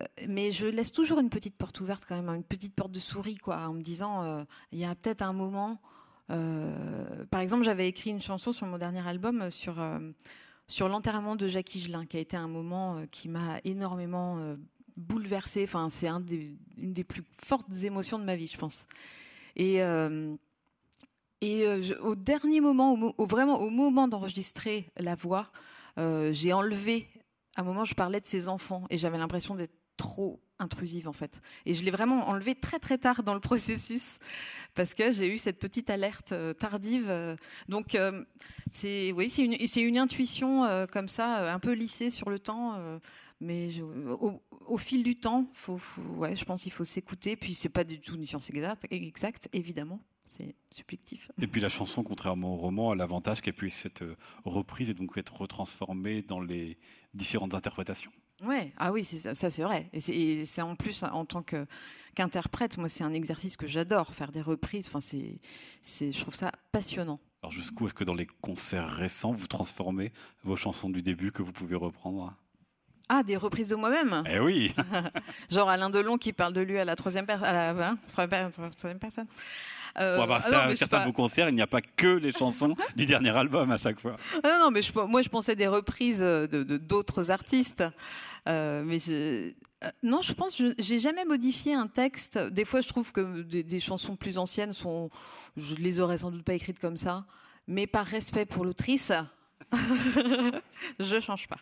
[0.02, 3.00] Euh, mais je laisse toujours une petite porte ouverte quand même, une petite porte de
[3.00, 5.80] souris, quoi, en me disant, euh, il y a peut-être un moment.
[6.28, 9.76] par exemple, j'avais écrit une chanson sur mon dernier album sur
[10.68, 14.40] sur l'enterrement de Jacques Higelin, qui a été un moment qui m'a énormément
[14.98, 15.64] bouleversée.
[15.64, 16.24] Enfin, c'est un
[16.78, 18.88] une des plus fortes émotions de ma vie, je pense.
[19.56, 19.82] Et
[21.42, 21.68] et
[22.02, 25.52] au dernier moment, au, vraiment au moment d'enregistrer la voix,
[25.98, 27.08] j'ai enlevé
[27.56, 31.14] à un moment, je parlais de ses enfants et j'avais l'impression d'être trop intrusive en
[31.14, 31.42] fait.
[31.66, 34.20] Et je l'ai vraiment enlevé très très tard dans le processus
[34.74, 37.10] parce que j'ai eu cette petite alerte euh, tardive.
[37.10, 37.36] Euh.
[37.68, 38.24] donc euh,
[38.72, 42.78] c'est oui, c'est une, intuition comme ça, un peu lissée sur le temps.
[43.40, 45.80] mais au, fil du temps, faut,
[46.16, 47.36] ouais, je pense qu'il faut s'écouter.
[47.36, 50.02] Puis c'est pas du tout une science exacte, exacte évidemment
[50.38, 51.32] c'est subjectif.
[51.42, 54.04] Et puis la chanson, contrairement au roman, a l'avantage qu'elle puisse être
[54.44, 56.78] reprise et donc être retransformée dans les
[57.16, 58.12] différentes interprétations.
[58.44, 59.90] Ouais, ah oui, ça, ça c'est vrai.
[59.94, 64.42] Et c'est en plus en tant qu'interprète, moi c'est un exercice que j'adore, faire des
[64.42, 64.88] reprises.
[64.88, 65.38] Enfin, c'est,
[66.12, 67.20] je trouve ça passionnant.
[67.42, 70.12] Alors jusqu'où est-ce que dans les concerts récents, vous transformez
[70.44, 72.36] vos chansons du début que vous pouvez reprendre?
[73.10, 74.74] Ah, des reprises de moi-même Eh oui
[75.52, 79.28] Genre Alain Delon qui parle de lui à la troisième, à la, hein, troisième personne.
[79.98, 80.44] Euh, Pour avoir
[80.76, 83.78] certains de vos concerts, il n'y a pas que les chansons du dernier album à
[83.78, 84.18] chaque fois.
[84.44, 87.84] Ah non, mais moi je pensais des reprises de d'autres artistes.
[88.48, 89.54] Euh, mais je,
[89.84, 92.38] euh, non, je pense j'ai jamais modifié un texte.
[92.38, 95.10] Des fois, je trouve que des, chansons plus anciennes sont,
[95.58, 97.26] je les aurais sans doute pas écrites comme ça,
[97.68, 99.12] mais par respect pour l'autrice,
[101.00, 101.60] je change pas.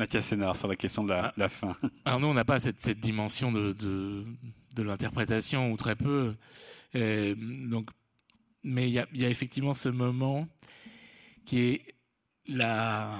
[0.00, 1.76] Mathias Sénard sur la question de la, fin.
[2.06, 6.34] Alors nous, on n'a pas cette, dimension de, de l'interprétation ou très peu.
[6.94, 7.90] Donc,
[8.64, 10.48] mais il y a, effectivement ce moment
[11.44, 11.94] qui est
[12.46, 13.10] la,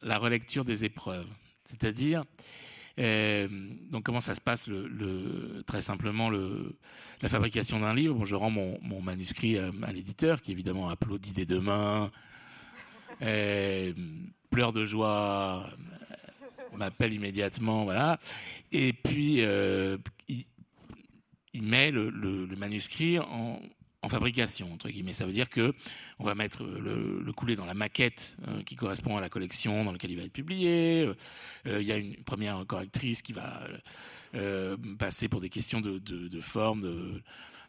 [0.00, 1.26] la relecture des épreuves,
[1.64, 2.24] c'est-à-dire
[3.00, 3.48] euh,
[3.90, 6.76] donc comment ça se passe le, très simplement le,
[7.20, 8.14] la fabrication d'un livre.
[8.14, 12.10] Bon, je rends mon, mon manuscrit à, l'éditeur qui évidemment applaudit des deux mains,
[13.22, 13.92] euh,
[14.50, 15.68] pleure de joie,
[16.76, 18.18] m'appelle immédiatement, voilà.
[18.72, 19.40] Et puis
[20.28, 20.44] il,
[21.58, 23.60] il met le, manuscrit en,
[24.08, 25.12] fabrication entre guillemets.
[25.12, 25.74] Ça veut dire que
[26.18, 29.84] on va mettre le, le coulé dans la maquette euh, qui correspond à la collection
[29.84, 31.02] dans laquelle il va être publié.
[31.02, 31.14] Euh,
[31.66, 33.60] euh, il y a une première correctrice qui va
[34.98, 37.20] passer pour des questions de, forme,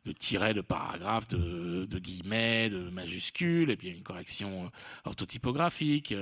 [0.06, 4.72] de tirets, de paragraphes, de, guillemets, de majuscules, et puis une correction
[5.04, 6.14] orthotypographique.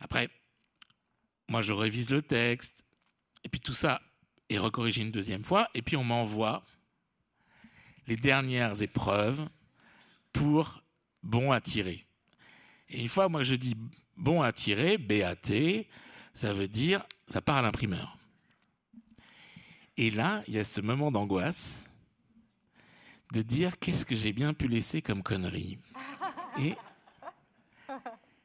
[0.00, 0.28] après,
[1.48, 2.84] moi je révise le texte,
[3.44, 4.00] et puis tout ça
[4.48, 6.64] est recorrigé une deuxième fois, et puis on m'envoie
[8.06, 9.46] les dernières épreuves
[10.32, 10.82] pour
[11.22, 12.06] bon à tirer.
[12.90, 13.74] Et une fois, moi, je dis
[14.16, 15.86] bon à tirer, BAT,
[16.32, 18.18] ça veut dire, ça part à l'imprimeur.
[19.96, 21.88] Et là, il y a ce moment d'angoisse
[23.34, 25.78] de dire qu'est-ce que j'ai bien pu laisser comme connerie.
[26.60, 26.74] Et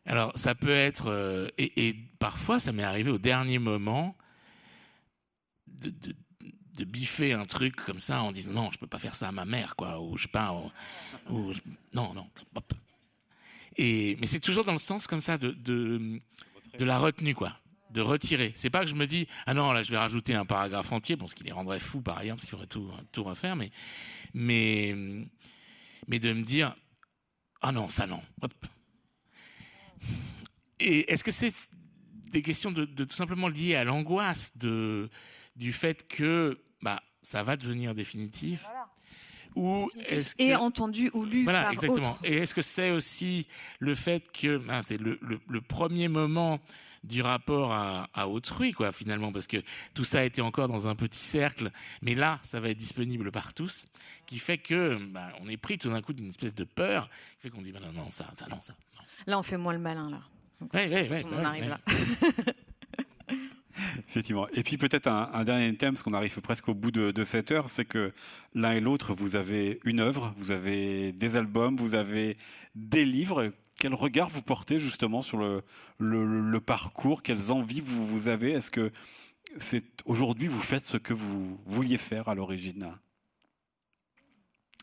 [0.06, 4.18] alors, ça peut être euh, et, parfois, ça m'est arrivé au dernier moment
[5.68, 9.28] de, de, biffer un truc comme ça en disant non, je peux pas faire ça
[9.28, 10.54] à ma mère, quoi, ou je sais pas,
[11.30, 11.54] ou,
[11.94, 12.28] non, non.
[13.76, 16.20] Et mais c'est toujours dans le sens comme ça de, de
[16.80, 17.56] de la retenue, quoi
[17.92, 18.52] de retirer.
[18.56, 21.16] C'est pas que je me dis ah non là je vais rajouter un paragraphe entier,
[21.16, 23.72] bon ce qui les rendrait fous par ailleurs parce qu'il faudrait tout tout refaire, mais
[24.34, 24.96] mais
[26.08, 26.76] mais de me dire
[27.62, 28.22] ah non ça non.
[30.80, 31.54] Et est-ce que c'est
[32.32, 35.10] des questions de, tout simplement liées à l'angoisse de
[35.56, 38.66] du fait que bah ça va devenir définitif?
[39.56, 40.44] Ou est-ce que...
[40.44, 42.18] Et entendu ou lu voilà, exactement.
[42.24, 43.48] Et est-ce que c'est aussi
[43.80, 46.60] le fait que ben, c'est le, le, premier moment
[47.04, 49.58] du rapport à, à, autrui, quoi, finalement, parce que
[49.94, 51.72] tout ça a été encore dans un petit cercle,
[52.02, 53.88] mais là, ça va être disponible par tous,
[54.26, 57.42] qui fait que ben, on est pris tout d'un coup d'une espèce de peur, qui
[57.44, 58.74] fait qu'on dit ben non, non, ça, ça, non, ça.
[59.26, 60.20] Là, on fait moins le malin, là.
[60.62, 61.18] Oui, oui, oui.
[61.32, 61.80] On arrive là.
[64.10, 64.48] Effectivement.
[64.54, 67.70] Et puis peut-être un, dernier thème, parce qu'on arrive presque au bout de, cette heure,
[67.70, 68.12] c'est que
[68.54, 72.38] l'un et l'autre, vous avez une œuvre, vous avez des albums, vous avez
[72.76, 73.52] des livres.
[73.80, 75.64] Quel regard vous portez justement sur le,
[76.00, 77.24] le, parcours?
[77.24, 78.52] Quelles envies vous, vous avez?
[78.52, 78.92] Est-ce que
[79.58, 82.92] c'est aujourd'hui vous faites ce que vous vouliez faire à l'origine?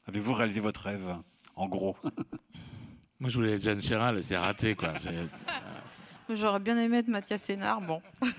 [0.07, 1.14] Avez-vous réalisé votre rêve,
[1.57, 1.94] en gros?
[3.20, 4.94] Moi, je voulais être Jeanne Chéral, c'est raté, quoi.
[6.30, 8.01] J'aurais bien aimé être Mathias Sénard, bon.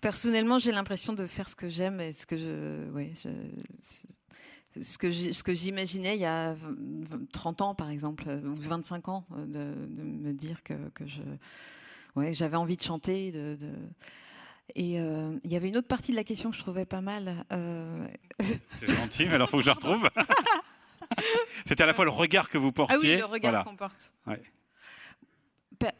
[0.00, 3.12] Personnellement, j'ai l'impression de faire ce que j'aime et ce que je, ouais,
[4.80, 6.56] ce que ce que j'imaginais il y a
[7.32, 11.22] 30 ans, par exemple, ou 25 ans, euh, de, me dire que, que je,
[12.16, 13.56] ouais, j'avais envie de chanter, de,
[14.74, 17.00] et euh, il y avait une autre partie de la question que je trouvais pas
[17.00, 17.44] mal.
[17.52, 18.06] Euh...
[18.80, 20.08] C'est gentil, mais alors faut que je la retrouve.
[21.66, 22.96] C'était à la fois le regard que vous portiez.
[22.96, 24.14] Ah oui, le regard qu'on porte.
[24.26, 24.40] Ouais.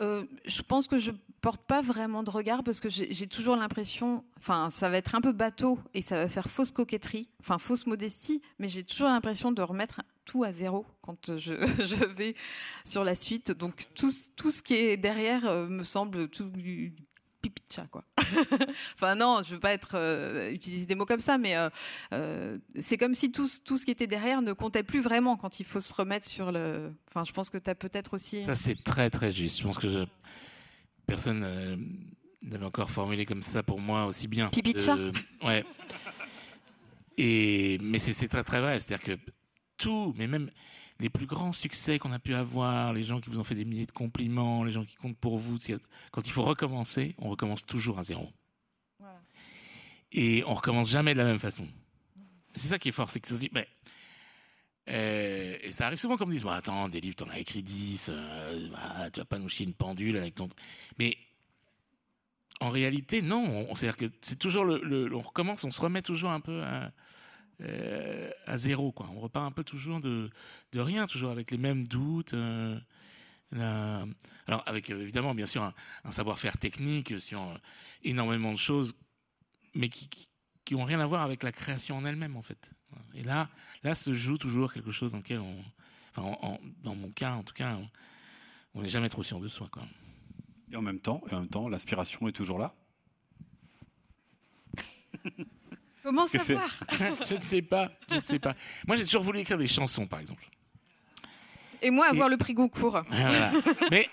[0.01, 1.11] Euh, je pense que je
[1.41, 5.21] porte pas vraiment de regard parce que j'ai toujours l'impression, enfin, ça va être un
[5.21, 9.51] peu bateau et ça va faire fausse coquetterie, enfin fausse modestie, mais j'ai toujours l'impression
[9.51, 11.55] de remettre tout à zéro quand je,
[11.85, 12.37] je, vais
[12.85, 13.51] sur la suite.
[13.51, 16.51] Donc tout, tout ce qui est derrière euh, me semble tout
[17.43, 18.05] pipi de chat, quoi.
[18.95, 21.69] enfin, non, je veux pas être euh, utiliser des mots comme ça, mais euh,
[22.15, 25.61] euh, c'est comme si tout, tout ce qui était derrière ne comptait plus vraiment quand
[25.61, 26.93] il faut se remettre sur le.
[27.09, 28.45] Enfin, je pense que tu as peut-être aussi.
[28.45, 29.59] Ça, c'est très, très juste.
[29.59, 30.01] Je pense que je...
[31.07, 31.41] personne
[32.43, 34.49] n'avait encore formulé comme ça pour moi aussi bien.
[34.49, 34.97] Pipi de chat
[35.43, 35.65] Ouais.
[37.19, 38.81] Et, mais c'est très, très vrai.
[38.81, 39.33] C'est-à-dire que
[39.77, 40.51] tout, mais même
[41.03, 43.65] les plus grands succès qu'on a pu avoir, les gens qui vous ont fait des
[43.65, 45.59] milliers de compliments, les gens qui comptent pour vous,
[46.13, 48.31] quand il faut recommencer, on recommence toujours à zéro.
[50.13, 51.67] Et on recommence jamais de la même façon.
[52.55, 53.65] C'est ça qui est fort, c'est que se dit, ben,
[54.91, 58.11] euh, et ça arrive souvent comme disent, bon, attends, des livres, t'en as écrit 10,
[58.11, 60.49] euh, bah, tu vas pas nous chier une pendule avec ton...
[60.99, 61.17] Mais
[62.61, 63.75] en réalité, non.
[63.75, 66.93] C'est-à-dire que c'est toujours le, on recommence, on se remet toujours un peu à,
[67.63, 68.93] euh, à zéro.
[68.93, 69.09] Quoi.
[69.15, 70.31] On repart un peu toujours de,
[70.73, 72.35] de rien, toujours avec les mêmes doutes.
[72.35, 72.79] Euh,
[74.47, 75.63] alors avec euh, évidemment bien sûr
[76.05, 77.61] un, savoir-faire technique sur
[78.03, 78.95] énormément de choses,
[79.75, 80.09] mais qui,
[80.65, 82.73] qui ont rien à voir avec la création en elle-même en fait.
[83.15, 83.49] Et là,
[83.83, 85.63] là se joue toujours quelque chose dans lequel on,
[86.17, 87.79] enfin, dans mon cas en tout cas,
[88.75, 89.83] on n'est jamais trop sûr de soi quoi.
[90.71, 92.75] Et en même temps, et en même temps, l'aspiration est toujours là.
[96.03, 96.69] Comment savoir?
[97.29, 97.91] Je ne sais pas.
[98.11, 98.55] Je ne sais pas.
[98.87, 100.45] Moi, j'ai toujours voulu écrire des chansons, par exemple.
[101.81, 103.03] Et moi, avoir le prix Goncourt.
[103.91, 104.09] Mais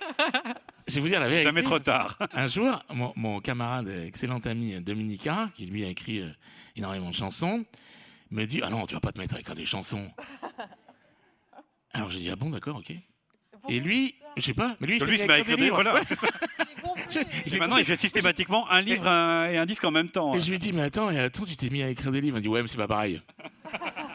[0.88, 1.46] je vais vous dire la vérité.
[1.46, 2.18] Jamais trop tard.
[2.34, 2.84] Un jour,
[3.16, 6.32] mon, camarade, excellent ami Dominique qui lui a écrit euh,
[6.76, 7.64] énormément de chansons,
[8.32, 10.10] me dit Ah non, tu vas pas te mettre à écrire des chansons.
[11.94, 12.92] Alors j'ai dit Ah bon, d'accord, ok.
[13.68, 15.82] Et lui, je sais pas, mais lui, il m'a écrit des livres.
[15.82, 16.01] Voilà.
[17.60, 20.36] maintenant, il fait systématiquement un livre et un disque en même temps.
[20.36, 22.38] Et je lui ai dit, mais attends, attends, tu t'es mis à écrire des livres.
[22.38, 23.22] Il m'a dit, ouais, mais c'est pas pareil.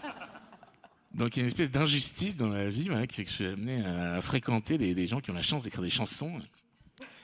[1.15, 3.47] Donc il y a une espèce d'injustice dans la vie qui fait que je suis
[3.47, 6.41] amené à fréquenter des, gens qui ont la chance d'écrire des chansons.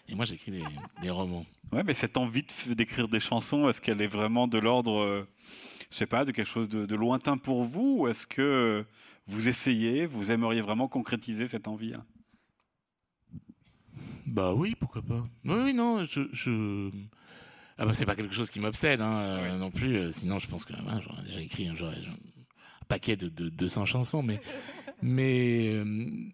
[0.08, 0.62] Et moi, j'écris des,
[1.02, 1.44] des romans.
[1.72, 5.28] Ouais, mais cette envie d'écrire des chansons, est-ce qu'elle est vraiment de l'ordre, euh,
[5.90, 8.84] je sais pas, de quelque chose de, de lointain pour vous Ou est-ce que
[9.26, 12.04] vous essayez, vous aimeriez vraiment concrétiser cette envie hein?
[14.26, 15.26] Bah oui, pourquoi pas.
[15.44, 16.20] Oui, oui, non, je.
[16.32, 16.90] je...
[17.78, 19.96] Ah bah c'est pas quelque chose qui m'obsède hein, euh, non plus.
[19.96, 24.22] Euh, sinon, je pense que j'aurais déjà écrit un, un paquet de, de 200 chansons,
[24.22, 24.40] mais
[25.02, 25.84] mais euh,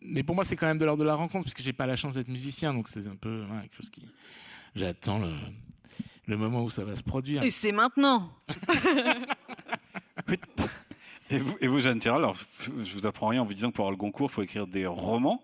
[0.03, 1.97] mais pour moi c'est quand même de l'ordre de la rencontre puisque j'ai pas la
[1.97, 4.03] chance d'être musicien, donc c'est un peu quelque chose qui
[4.75, 5.33] j'attends le
[6.27, 7.45] le moment où ça va se produire.
[7.45, 8.31] Et c'est maintenant
[11.31, 13.85] Et vous, et Jeanne Chéral, alors je vous apprends rien en vous disant que pour
[13.85, 15.43] avoir le Goncourt, il faut écrire des romans.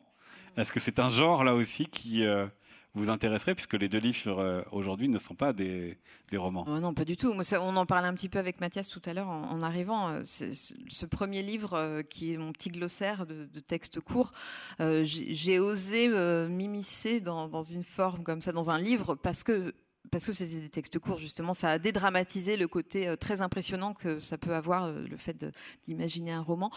[0.57, 2.47] Est-ce que c'est un genre là aussi qui euh,
[2.95, 5.99] vous intéresserait, puisque les deux livres euh, aujourd'hui ne sont pas des,
[6.35, 6.65] romans?
[6.69, 7.35] Oh non, pas du tout.
[7.35, 10.09] On en parlait un petit peu avec Mathias tout à l'heure en, arrivant.
[10.09, 14.31] Euh, ce premier livre, qui est mon petit glossaire de, de textes courts,
[14.79, 16.09] j'ai osé
[16.49, 19.75] m'immiscer dans une forme comme ça, dans un livre, parce que
[20.11, 23.95] parce que c'était des textes courts, justement, ça a dédramatisé le côté euh, très impressionnant
[23.95, 25.47] que ça peut avoir, euh, le fait
[25.85, 26.71] d'imaginer un roman.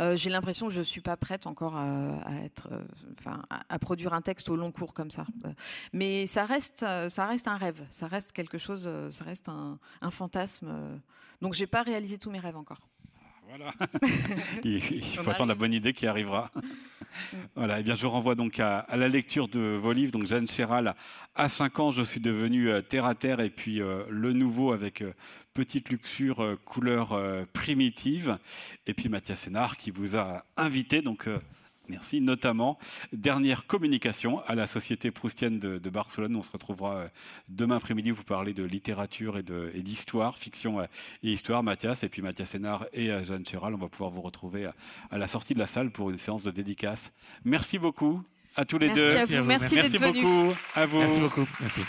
[0.00, 2.68] Euh, J'ai l'impression que je suis pas prête encore à, à être,
[3.18, 5.26] enfin, à, à produire un texte au long cours comme ça.
[5.92, 10.10] Mais ça reste, ça reste un rêve, ça reste quelque chose, ça reste un, un
[10.10, 11.00] fantasme.
[11.40, 12.80] Donc j'ai pas réalisé tous mes rêves encore.
[13.48, 13.72] Voilà.
[14.64, 16.50] il, il faut On attendre la bonne idée qui arrivera.
[17.54, 17.80] Voilà.
[17.80, 20.12] Et bien, je renvoie donc à, la lecture de vos livres.
[20.12, 20.94] Donc, Jeanne Chéral,
[21.34, 24.72] à 5 ans, je suis devenu euh, terre à terre, et puis euh, le nouveau
[24.72, 25.12] avec euh,
[25.54, 27.20] petite luxure, couleur
[27.52, 28.38] primitive,
[28.86, 31.02] et puis Mathias Sénard qui vous a invité.
[31.02, 31.28] Donc,
[31.90, 32.20] Merci.
[32.20, 32.78] Notamment,
[33.12, 36.36] dernière communication à la Société Proustienne de, de Barcelone.
[36.36, 37.08] On se retrouvera euh,
[37.48, 40.84] demain après-midi pour parler de littérature et d'histoire, fiction euh,
[41.22, 41.62] et histoire.
[41.62, 44.74] Mathias, et puis Mathias Sénard et euh, Jeanne Chéral, on va pouvoir vous retrouver à,
[45.10, 47.12] à la sortie de la salle pour une séance de dédicace.
[47.44, 48.22] Merci beaucoup
[48.56, 49.10] à tous les Merci deux.
[49.10, 50.22] à Merci à vous, merci Merci d'être venus.
[50.24, 50.98] beaucoup à vous.
[50.98, 51.46] Merci beaucoup.
[51.60, 51.82] Merci.